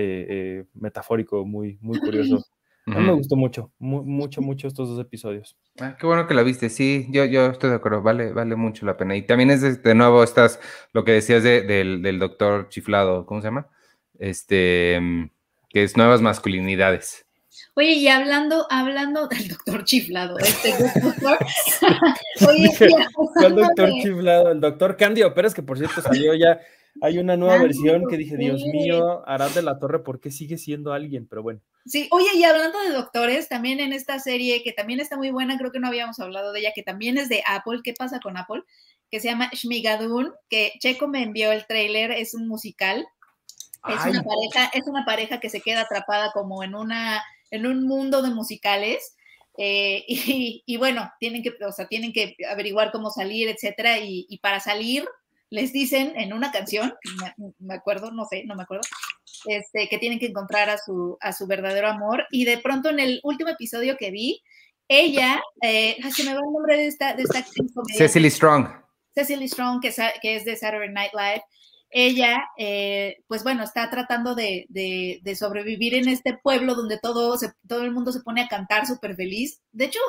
[0.60, 2.44] eh, metafórico, muy, muy curioso.
[2.88, 5.58] A mí me gustó mucho, mucho, mucho estos dos episodios.
[5.80, 8.86] Ah, qué bueno que la viste, sí, yo, yo estoy de acuerdo, vale, vale mucho
[8.86, 9.16] la pena.
[9.16, 10.60] Y también es de, nuevo, estás,
[10.94, 13.68] lo que decías del, del doctor chiflado, ¿cómo se llama?
[14.20, 15.30] Este, mm,
[15.70, 17.25] que es nuevas masculinidades.
[17.76, 21.38] Oye, y hablando, hablando del doctor chiflado, este doctor.
[22.48, 22.70] Oye,
[23.44, 26.60] el doctor chiflado, el doctor Candio Pérez, que por cierto salió ya,
[27.02, 30.58] hay una nueva versión que dije, Dios mío, Arad de la Torre, ¿por qué sigue
[30.58, 31.28] siendo alguien?
[31.28, 31.60] Pero bueno.
[31.86, 35.58] Sí, oye, y hablando de doctores, también en esta serie, que también está muy buena,
[35.58, 38.38] creo que no habíamos hablado de ella, que también es de Apple, ¿qué pasa con
[38.38, 38.64] Apple?
[39.12, 43.06] Que se llama Shmigadun, que Checo me envió el tráiler, es un musical.
[43.88, 47.22] Es una pareja, es una pareja que se queda atrapada como en una
[47.52, 49.16] en un mundo de musicales.
[49.58, 54.60] Eh, y, bueno, tienen que, o sea, tienen que averiguar cómo salir, etcétera, y, para
[54.60, 55.08] salir
[55.52, 56.94] les dicen en una canción,
[57.60, 58.82] me, acuerdo, no sé, no me acuerdo,
[59.46, 63.00] este, que tienen que encontrar a su, a su verdadero amor, y de pronto en
[63.00, 64.42] el último episodio que vi,
[64.88, 67.46] ella, eh, se me va el nombre de esta, de esta
[67.96, 68.68] Cecily Strong.
[69.14, 71.44] Cecily Strong, que, que es de Saturday Night Live,
[71.90, 74.68] ella, eh, pues bueno, está tratando de,
[75.38, 79.62] sobrevivir en este pueblo donde todo, todo el mundo se pone a cantar súper feliz.
[79.72, 80.00] De hecho,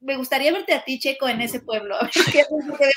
[0.00, 1.96] me gustaría verte a ti, Checo, en ese pueblo.
[2.68, 2.94] Porque de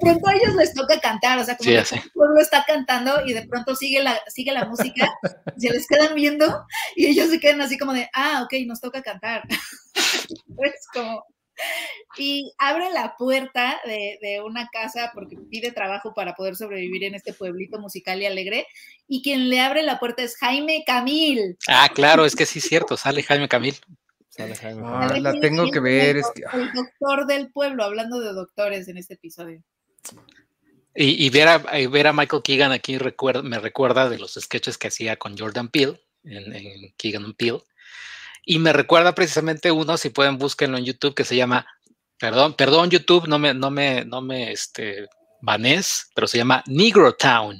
[0.00, 1.84] pronto, a ellos les toca cantar, o sea, como el
[2.14, 5.12] pueblo está cantando y de pronto sigue la, sigue la música,
[5.56, 9.02] se les quedan viendo y ellos se quedan así como de, ah, ok, nos toca
[9.02, 9.42] cantar.
[9.94, 11.24] es como,
[12.16, 17.32] y abre la puerta de, una casa porque pide trabajo para poder sobrevivir en este
[17.32, 18.66] pueblito musical y alegre.
[19.06, 21.56] Y quien le abre la puerta es Jaime Camil.
[21.68, 23.76] Ah, claro, es que sí es cierto, sale Jaime Camil.
[24.28, 26.16] Sale Jaime ah, la tengo que ver.
[26.16, 29.62] El, el doctor del pueblo, hablando de doctores en este episodio.
[31.00, 32.98] Y, ver, a, ver, a, Michael Keegan aquí
[33.44, 37.60] me recuerda de los sketches que hacía con Jordan Peele en, en Keegan Peele
[38.50, 41.66] y me recuerda precisamente uno, si pueden búsquenlo en YouTube, que se llama,
[42.18, 45.06] perdón, perdón YouTube, no me, no me, no me, este,
[45.42, 47.58] banés, pero se llama Negro Town.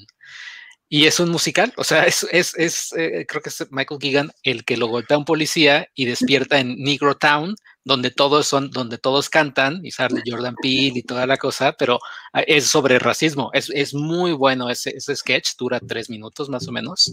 [0.88, 4.32] Y es un musical, o sea, es, es, es eh, creo que es Michael Keegan
[4.42, 7.54] el que lo golpea a un policía y despierta en Negro Town,
[7.88, 11.98] donde todos son, donde todos cantan y sale Jordan Peele y toda la cosa, pero
[12.34, 13.50] ah, es sobre racismo.
[13.54, 17.12] Es, es muy bueno ese, ese, sketch, dura tres minutos más o menos,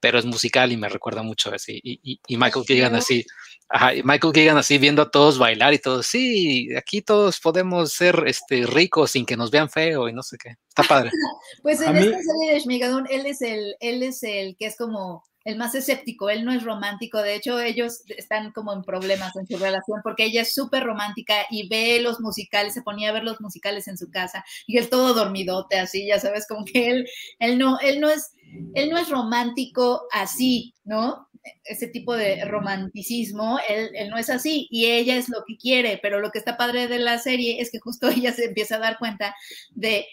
[0.00, 1.78] pero es musical y me recuerda mucho así.
[1.84, 3.26] Y, y, Michael Keegan así,
[3.68, 8.24] ajá, Michael Keegan así viendo a todos bailar y todo, sí, aquí todos podemos ser
[8.26, 10.54] este, ricos sin que nos vean feo y no sé qué.
[10.68, 11.10] Está padre.
[11.62, 15.22] pues en esta serie de Schmigadun, él es el, él es el que es como
[15.44, 19.46] el más escéptico, él no es romántico, de hecho ellos están como en problemas en
[19.46, 23.24] su relación porque ella es súper romántica y ve los musicales, se ponía a ver
[23.24, 27.08] los musicales en su casa y él todo dormidote así, ya sabes, como que él,
[27.38, 28.32] él no, él no es,
[28.74, 31.28] él no es romántico así, ¿no?
[31.64, 35.98] Ese tipo de romanticismo, él, él no es así y ella es lo que quiere,
[36.00, 38.80] pero lo que está padre de la serie es que justo ella se empieza a
[38.80, 39.34] dar cuenta
[39.74, 40.06] de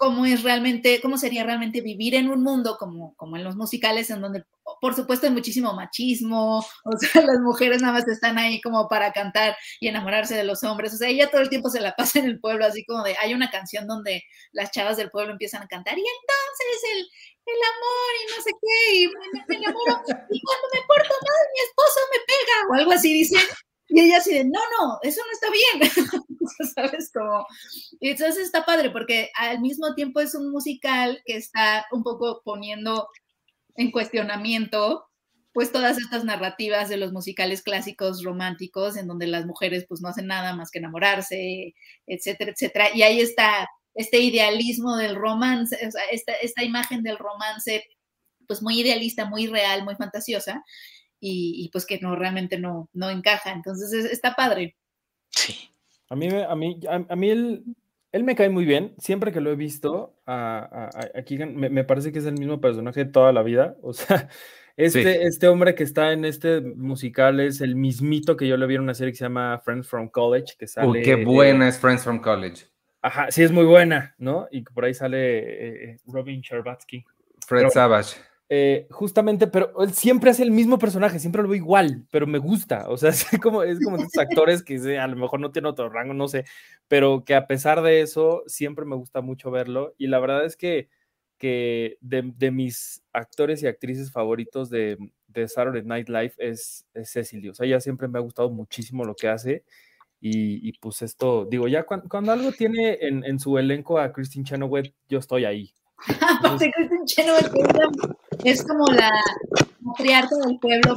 [0.00, 4.08] cómo es realmente, cómo sería realmente vivir en un mundo como, como en los musicales,
[4.08, 4.46] en donde,
[4.80, 9.12] por supuesto, hay muchísimo machismo, o sea, las mujeres nada más están ahí como para
[9.12, 12.18] cantar y enamorarse de los hombres, o sea, ella todo el tiempo se la pasa
[12.18, 14.22] en el pueblo, así como de, hay una canción donde
[14.52, 16.98] las chavas del pueblo empiezan a cantar y entonces el,
[17.44, 20.00] el amor y no sé qué, y me, me enamoro,
[20.30, 23.42] y cuando me porto mal, mi esposo me pega, o algo así, dicen,
[23.90, 25.90] y ella así de, no, no, eso no está bien.
[26.74, 27.10] ¿Sabes?
[27.12, 27.44] Como,
[28.00, 32.40] y entonces está padre porque al mismo tiempo es un musical que está un poco
[32.44, 33.08] poniendo
[33.74, 35.06] en cuestionamiento
[35.52, 40.08] pues todas estas narrativas de los musicales clásicos románticos en donde las mujeres pues no
[40.08, 41.74] hacen nada más que enamorarse,
[42.06, 42.94] etcétera, etcétera.
[42.94, 45.76] Y ahí está este idealismo del romance,
[46.12, 47.82] esta, esta imagen del romance
[48.46, 50.62] pues muy idealista, muy real, muy fantasiosa
[51.20, 53.52] y, pues que no, realmente no, no encaja.
[53.52, 54.76] Entonces está padre.
[55.28, 55.54] Sí.
[56.08, 57.64] A mí, a mí, a, mí él,
[58.10, 58.94] él, me cae muy bien.
[58.98, 60.90] Siempre que lo he visto, a,
[61.54, 63.76] me, me, parece que es el mismo personaje toda la vida.
[63.82, 64.28] O sea,
[64.76, 68.76] este, este hombre que está en este musical es el mismito que yo le vi
[68.76, 70.54] en una serie que se llama Friends from College.
[70.58, 72.64] Que sale, qué buena es Friends from College.
[73.02, 74.48] Ajá, sí es muy buena, ¿no?
[74.50, 77.04] Y por ahí sale eh, eh, Robin Sherbatsky.
[77.46, 78.16] Fred Savage.
[78.52, 82.38] Eh, justamente, pero él siempre hace el mismo personaje, siempre lo veo igual, pero me
[82.38, 85.88] gusta, o sea, es como, es como actores que a lo mejor no tienen otro
[85.88, 86.44] rango, no sé,
[86.88, 90.56] pero que a pesar de eso, siempre me gusta mucho verlo, y la verdad es
[90.56, 90.88] que,
[91.38, 94.98] que de, mis actores y actrices favoritos de,
[95.28, 99.14] de Saturday Night Live es, Cecily, o sea, ella siempre me ha gustado muchísimo lo
[99.14, 99.62] que hace,
[100.20, 104.92] y, pues esto, digo, ya cuando, algo tiene en, en, su elenco a Christine Chenoweth,
[105.08, 105.72] yo estoy ahí.
[107.06, 107.52] Chenoweth
[108.44, 109.10] es como la
[109.80, 110.96] matriarca del pueblo,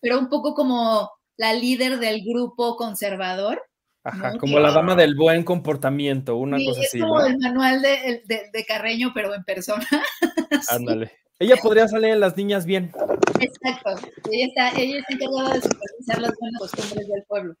[0.00, 3.62] pero, un poco como la líder del grupo conservador.
[4.04, 6.98] Ajá, como la dama del buen comportamiento, una cosa así.
[6.98, 9.86] Es como el manual de, de, Carreño, pero en persona.
[10.70, 11.12] Ándale.
[11.38, 12.90] Ella podría salir en las niñas bien.
[13.38, 14.08] Exacto.
[14.30, 17.54] Ella está, ella está encargada de supervisar las buenas costumbres del pueblo.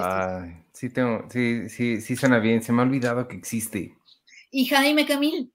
[0.00, 2.62] Ay, sí, tengo, sí, sí, sí suena bien.
[2.62, 3.96] Se me ha olvidado que existe.
[4.50, 5.52] Y Jaime Camil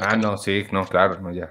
[0.00, 1.50] ah, no, sí, no, claro, no, ya.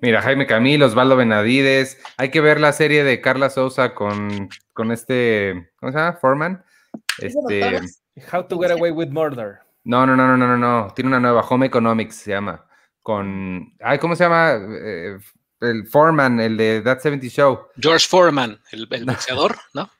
[0.00, 1.98] Mira, Jaime Camil, Osvaldo Benavides.
[2.16, 6.18] Hay que ver la serie de Carla Sousa con, con este, ¿cómo se llama?
[6.20, 6.64] Foreman.
[7.18, 7.80] Este,
[8.32, 9.58] How to Get Away with Murder.
[9.84, 12.64] No, no, no, no, no, no, Tiene una nueva, Home Economics se llama.
[13.02, 14.52] Con, ay, ¿cómo se llama?
[14.52, 15.18] Eh,
[15.60, 17.68] el Foreman, el de That 70 Show.
[17.78, 19.90] George Foreman, el, el boxeador, ¿no?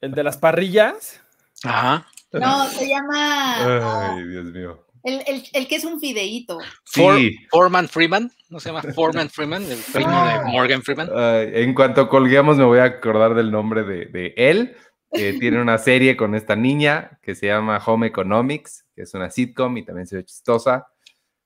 [0.00, 1.20] El de las parrillas.
[1.62, 2.06] Ajá.
[2.32, 4.12] No, se llama.
[4.14, 4.84] Ay, Dios mío.
[5.04, 6.58] El, el, el, que es un fideíto.
[6.86, 7.36] Sí.
[7.50, 9.62] Foreman Freeman, ¿no se llama Foreman Freeman?
[9.62, 10.44] El primo de ah.
[10.46, 11.10] Morgan Freeman.
[11.12, 14.76] en cuanto colguemos me voy a acordar del nombre de, de él.
[15.12, 19.30] Que tiene una serie con esta niña que se llama Home Economics, que es una
[19.30, 20.88] sitcom y también se ve chistosa.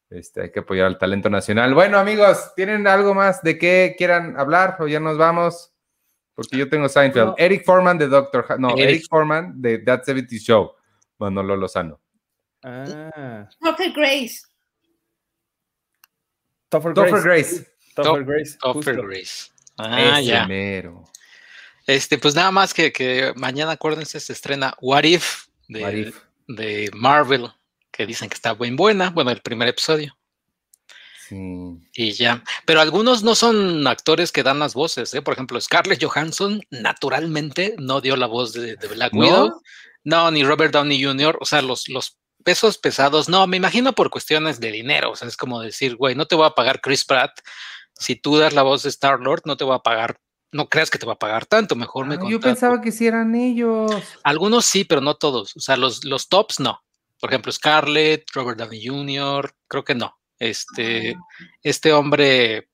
[0.08, 1.74] Este, hay que apoyar al talento nacional.
[1.74, 5.74] Bueno, amigos, ¿tienen algo más de qué quieran hablar o ya nos vamos?
[6.34, 7.34] Porque yo tengo Seinfeld.
[7.36, 8.58] Eric Foreman de Doctor...
[8.58, 10.72] No, Eric, Eric Foreman de That 70 Show.
[11.18, 12.00] Manolo Lozano.
[12.62, 13.48] Ah.
[13.60, 14.42] Topher Grace.
[16.68, 17.66] Topher Grace.
[17.94, 18.58] Topher Grace.
[18.58, 19.50] Topher Grace.
[19.78, 20.48] Ah, ya.
[21.86, 26.12] Este, pues nada más que, que, mañana, acuérdense, se estrena What If de,
[26.46, 27.48] de Marvel,
[27.90, 29.10] que dicen que está muy buena.
[29.10, 30.14] Bueno, el primer episodio.
[31.28, 31.36] Sí.
[31.94, 32.42] Y ya.
[32.66, 35.14] Pero algunos no son actores que dan las voces.
[35.14, 35.22] ¿eh?
[35.22, 39.62] Por ejemplo, Scarlett Johansson naturalmente no dio la voz de, Black Widow.
[40.04, 41.38] No, ni Robert Downey Jr.
[41.40, 45.28] O sea, los, los pesos pesados, no, me imagino por cuestiones de dinero, o sea,
[45.28, 47.40] es como decir, güey, no te voy a pagar Chris Pratt,
[47.94, 50.20] si tú das la voz de Star Lord, no te voy a pagar,
[50.52, 53.34] no creas que te va a pagar tanto, mejor me Yo pensaba que si eran
[53.34, 53.90] ellos.
[54.22, 56.80] Algunos sí, pero no todos, o sea, los, los tops no.
[57.20, 60.16] Por ejemplo, Scarlett, Robert Downey Jr., creo que no.
[60.38, 61.44] Este, ah.
[61.62, 62.68] este hombre,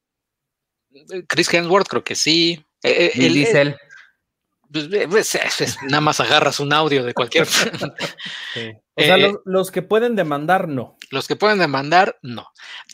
[1.26, 2.62] Chris Hemsworth, creo que sí.
[2.82, 3.76] Eh, eh,
[4.70, 7.46] pues, pues, nada más agarras un audio de cualquier.
[8.96, 10.96] O sea, eh, los, que pueden demandar, no.
[11.10, 12.46] Los que pueden demandar, no.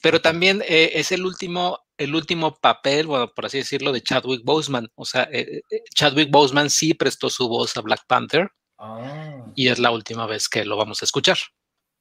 [0.03, 4.43] Pero también eh, es el último, el último papel, bueno, por así decirlo, de Chadwick
[4.43, 4.91] Boseman.
[4.95, 5.63] O sea, eh,
[5.95, 8.51] Chadwick Boseman sí prestó su voz a Black Panther.
[8.79, 9.45] Ah.
[9.55, 11.37] Y es la última vez que lo vamos a escuchar.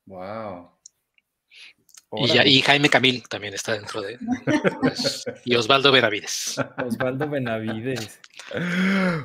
[0.06, 0.80] Wow.
[2.12, 4.18] Y, Jaime Camil también está dentro de.
[5.46, 6.56] y Osvaldo Benavides.
[6.84, 8.20] Osvaldo Benavides.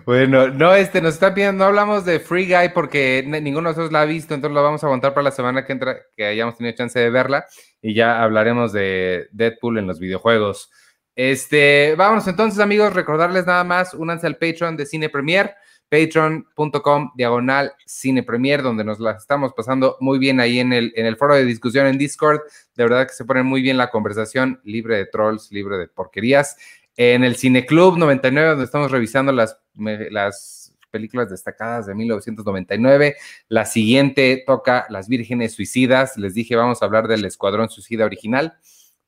[0.04, 3.92] Bueno, no, este, nos está pidiendo, no hablamos de Free Guy porque ninguno de nosotros
[3.92, 6.56] la ha visto, entonces lo vamos a aguantar para la semana que entra, que hayamos
[6.56, 7.46] tenido chance de verla,
[7.80, 10.70] y ya hablaremos de Deadpool en los videojuegos.
[11.16, 15.54] Este, vámonos entonces, amigos, recordarles nada más, únanse al Patreon de Cine Premier
[15.88, 21.06] patreon.com diagonal cine premier, donde nos la estamos pasando muy bien ahí en el, en
[21.06, 22.40] el foro de discusión en Discord.
[22.74, 26.56] De verdad que se pone muy bien la conversación, libre de trolls, libre de porquerías.
[26.96, 30.64] En el Cine Club 99, donde estamos revisando las, las
[30.94, 33.16] películas destacadas de 1999.
[33.48, 36.16] La siguiente toca Las Vírgenes Suicidas.
[36.16, 38.54] Les dije, vamos a hablar del Escuadrón Suicida original.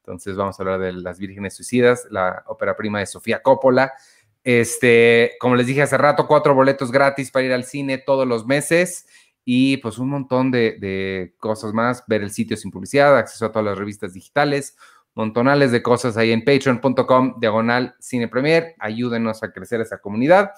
[0.01, 3.93] Entonces vamos a hablar de Las Vírgenes Suicidas, la ópera prima de Sofía Coppola.
[4.43, 8.47] Este, como les dije hace rato, cuatro boletos gratis para ir al cine todos los
[8.47, 9.07] meses
[9.45, 13.65] y pues un montón de, cosas más, ver el sitio sin publicidad, acceso a todas
[13.65, 14.77] las revistas digitales,
[15.17, 20.53] montonales de cosas ahí en patreon.com, diagonal cine premier, ayúdenos a crecer esa comunidad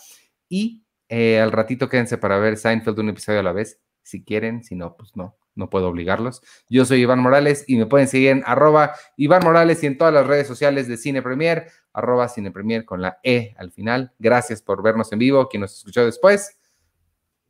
[0.48, 4.64] y eh, al ratito quédense para ver Seinfeld un episodio a la vez, si quieren,
[4.64, 6.43] si no, pues no, no puedo obligarlos.
[6.68, 10.12] Yo soy Iván Morales y me pueden seguir en arroba Iván Morales y en todas
[10.12, 14.12] las redes sociales de Cine Premier, arroba Cine Premier con la E al final.
[14.18, 16.59] Gracias por vernos en vivo, quien nos escuchó después.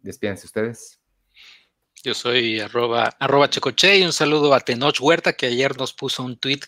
[0.02, 0.97] Despídense ustedes.
[2.04, 6.22] Yo soy arroba, arroba Checoche y un saludo a Tenoch Huerta que ayer nos puso
[6.22, 6.60] un tweet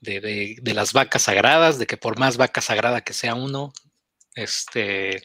[0.00, 3.72] de, de, las vacas sagradas, de que por más vaca sagrada que sea uno,
[4.34, 5.22] este,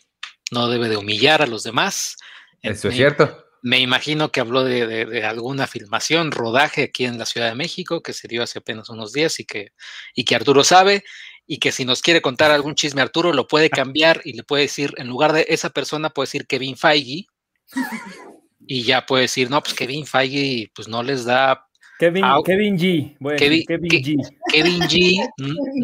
[0.51, 2.17] no debe de humillar a los demás.
[2.61, 7.49] Eso es cierto me imagino que habló de, alguna filmación, rodaje aquí en la Ciudad
[7.49, 9.71] de México, que se dio hace apenas unos días y que,
[10.13, 11.03] y que Arturo sabe,
[11.47, 14.63] y que si nos quiere contar algún chisme Arturo, lo puede cambiar y le puede
[14.63, 17.25] decir, en lugar de esa persona, puede decir Kevin Feige,
[18.67, 21.67] y ya puede decir, no, pues Kevin Feige, pues no les da...
[21.97, 23.17] Kevin, Kevin G.
[23.37, 24.17] Kevin, G.
[24.51, 25.29] Kevin G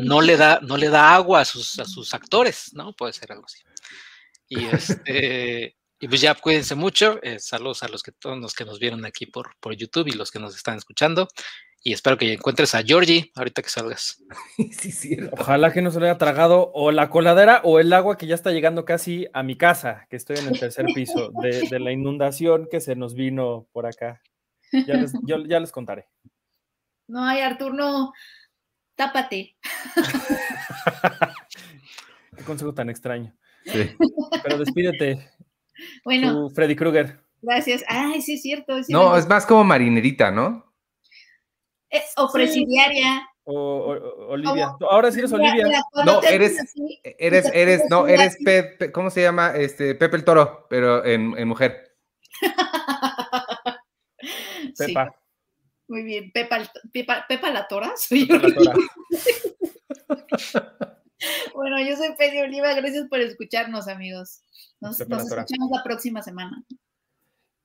[0.03, 2.91] no le da, no le da agua a sus, a sus actores, ¿no?
[2.94, 3.60] Puede ser algo así.
[4.49, 7.20] Y este, y pues ya cuídense mucho.
[7.24, 10.12] Eh, saludos a los que todos los que nos vieron aquí por, por YouTube y
[10.12, 11.28] los que nos están escuchando.
[11.84, 14.24] Y espero que encuentres a Georgie ahorita que salgas.
[14.72, 15.18] sí, sí.
[15.32, 18.36] Ojalá que no se le haya tragado o la coladera o el agua que ya
[18.36, 22.68] está llegando casi a mi casa, que estoy en el tercer piso, de, la inundación
[22.70, 24.22] que se nos vino por acá.
[24.72, 26.08] Ya les, yo, ya les contaré.
[27.08, 28.14] No, hay Artur, no.
[28.95, 29.58] Tápate.
[32.38, 33.36] Qué consejo tan extraño.
[33.66, 33.90] Sí.
[34.44, 35.32] Pero despídete.
[36.06, 36.48] Bueno.
[36.52, 37.26] Freddy Krueger.
[37.41, 37.84] Gracias.
[37.88, 38.78] Ay, sí, es cierto.
[38.90, 40.70] no, es más como marinerita, ¿no?
[41.91, 43.27] Eh, o presidiaria.
[43.43, 43.95] O,
[44.30, 44.72] Olivia.
[44.89, 45.84] Ahora sí eres Olivia.
[46.05, 46.73] no, eres,
[47.03, 49.55] eres, eres, no, eres Pepe, ¿cómo se llama?
[49.55, 51.95] Este, Pepe el Toro, pero en, en mujer.
[54.77, 55.15] Pepa.
[55.88, 56.31] Muy bien.
[56.31, 56.59] Pepa,
[56.93, 57.93] Pepa, Pepa la Tora.
[57.97, 58.76] Soy Pepa la Tora.
[61.53, 64.41] Bueno, yo soy Pedro Oliva, gracias por escucharnos, amigos.
[64.80, 66.63] Nos, escuchamos la próxima semana.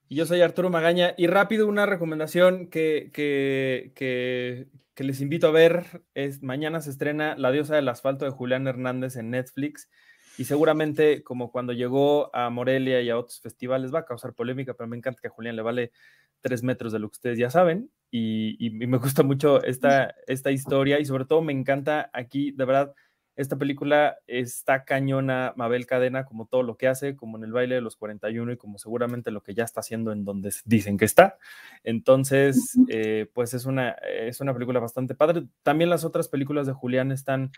[0.08, 1.14] Y yo soy Arturo Magaña.
[1.16, 7.34] Y rápido, una recomendación que, que, que, les invito a ver es mañana se estrena
[7.36, 9.90] La diosa del asfalto de Julián Hernández en Netflix.
[10.38, 14.74] Y seguramente, como cuando llegó a Morelia y a otros festivales, va a causar polémica,
[14.74, 15.92] pero me encanta que a Julián le vale
[16.40, 17.90] tres metros de lo que ustedes ya saben.
[18.10, 21.00] Y, y me gusta mucho esta, esta historia.
[21.00, 22.94] Y sobre todo me encanta aquí, de verdad,
[23.36, 27.74] esta película está cañona Mabel Cadena, como todo lo que hace, como en el baile
[27.74, 31.04] de los 41 y como seguramente lo que ya está haciendo en donde dicen que
[31.04, 31.36] está.
[31.84, 35.46] Entonces, eh, pues es una, es una película bastante padre.
[35.62, 37.50] También las otras películas de Julián están,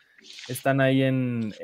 [0.49, 1.55] están ahí en,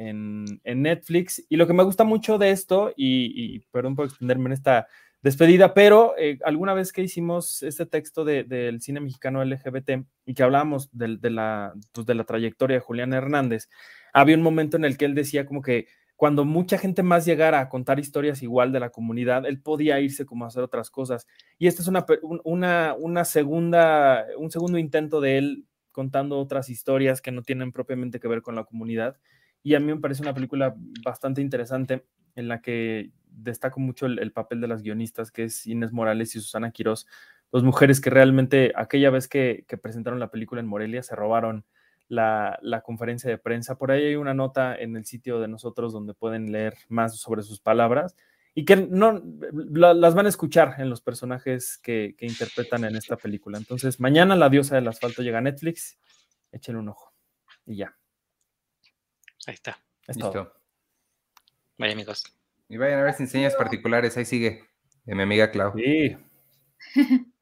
[0.64, 1.44] Netflix.
[1.48, 4.86] Y lo que me gusta mucho de esto, y, perdón por extenderme en esta
[5.22, 10.42] despedida, pero eh, alguna vez que hicimos este texto del cine mexicano LGBT y que
[10.42, 13.70] hablábamos de, la, pues, de la trayectoria de Julián Hernández,
[14.14, 17.60] había un momento en el que él decía como que cuando mucha gente más llegara
[17.60, 21.26] a contar historias igual de la comunidad, él podía irse como a hacer otras cosas.
[21.58, 22.06] Y este es una,
[22.44, 28.20] una, una segunda, un segundo intento de él contando otras historias que no tienen propiamente
[28.20, 29.18] que ver con la comunidad.
[29.64, 34.32] Y a mí me parece una película bastante interesante en la que destaco mucho el,
[34.32, 37.06] papel de las guionistas, que es Inés Morales y Susana Quirós,
[37.50, 41.64] dos mujeres que realmente aquella vez que, que presentaron la película en Morelia se robaron
[42.08, 43.76] la, conferencia de prensa.
[43.76, 47.42] Por ahí hay una nota en el sitio de nosotros donde pueden leer más sobre
[47.42, 48.16] sus palabras
[48.54, 49.22] y que no
[49.72, 53.58] las van a escuchar en los personajes que, interpretan en esta película.
[53.58, 55.98] Entonces, mañana La Diosa del Asfalto llega a Netflix.
[56.52, 57.12] Echen un ojo.
[57.66, 57.96] Y ya.
[59.46, 59.76] Ahí está.
[60.06, 60.52] Listo.
[61.78, 62.22] Vaya, amigos.
[62.68, 64.16] Y vayan a ver si enseñas particulares.
[64.16, 64.62] Ahí sigue.
[65.04, 65.72] De mi amiga Clau.
[65.76, 66.16] Sí.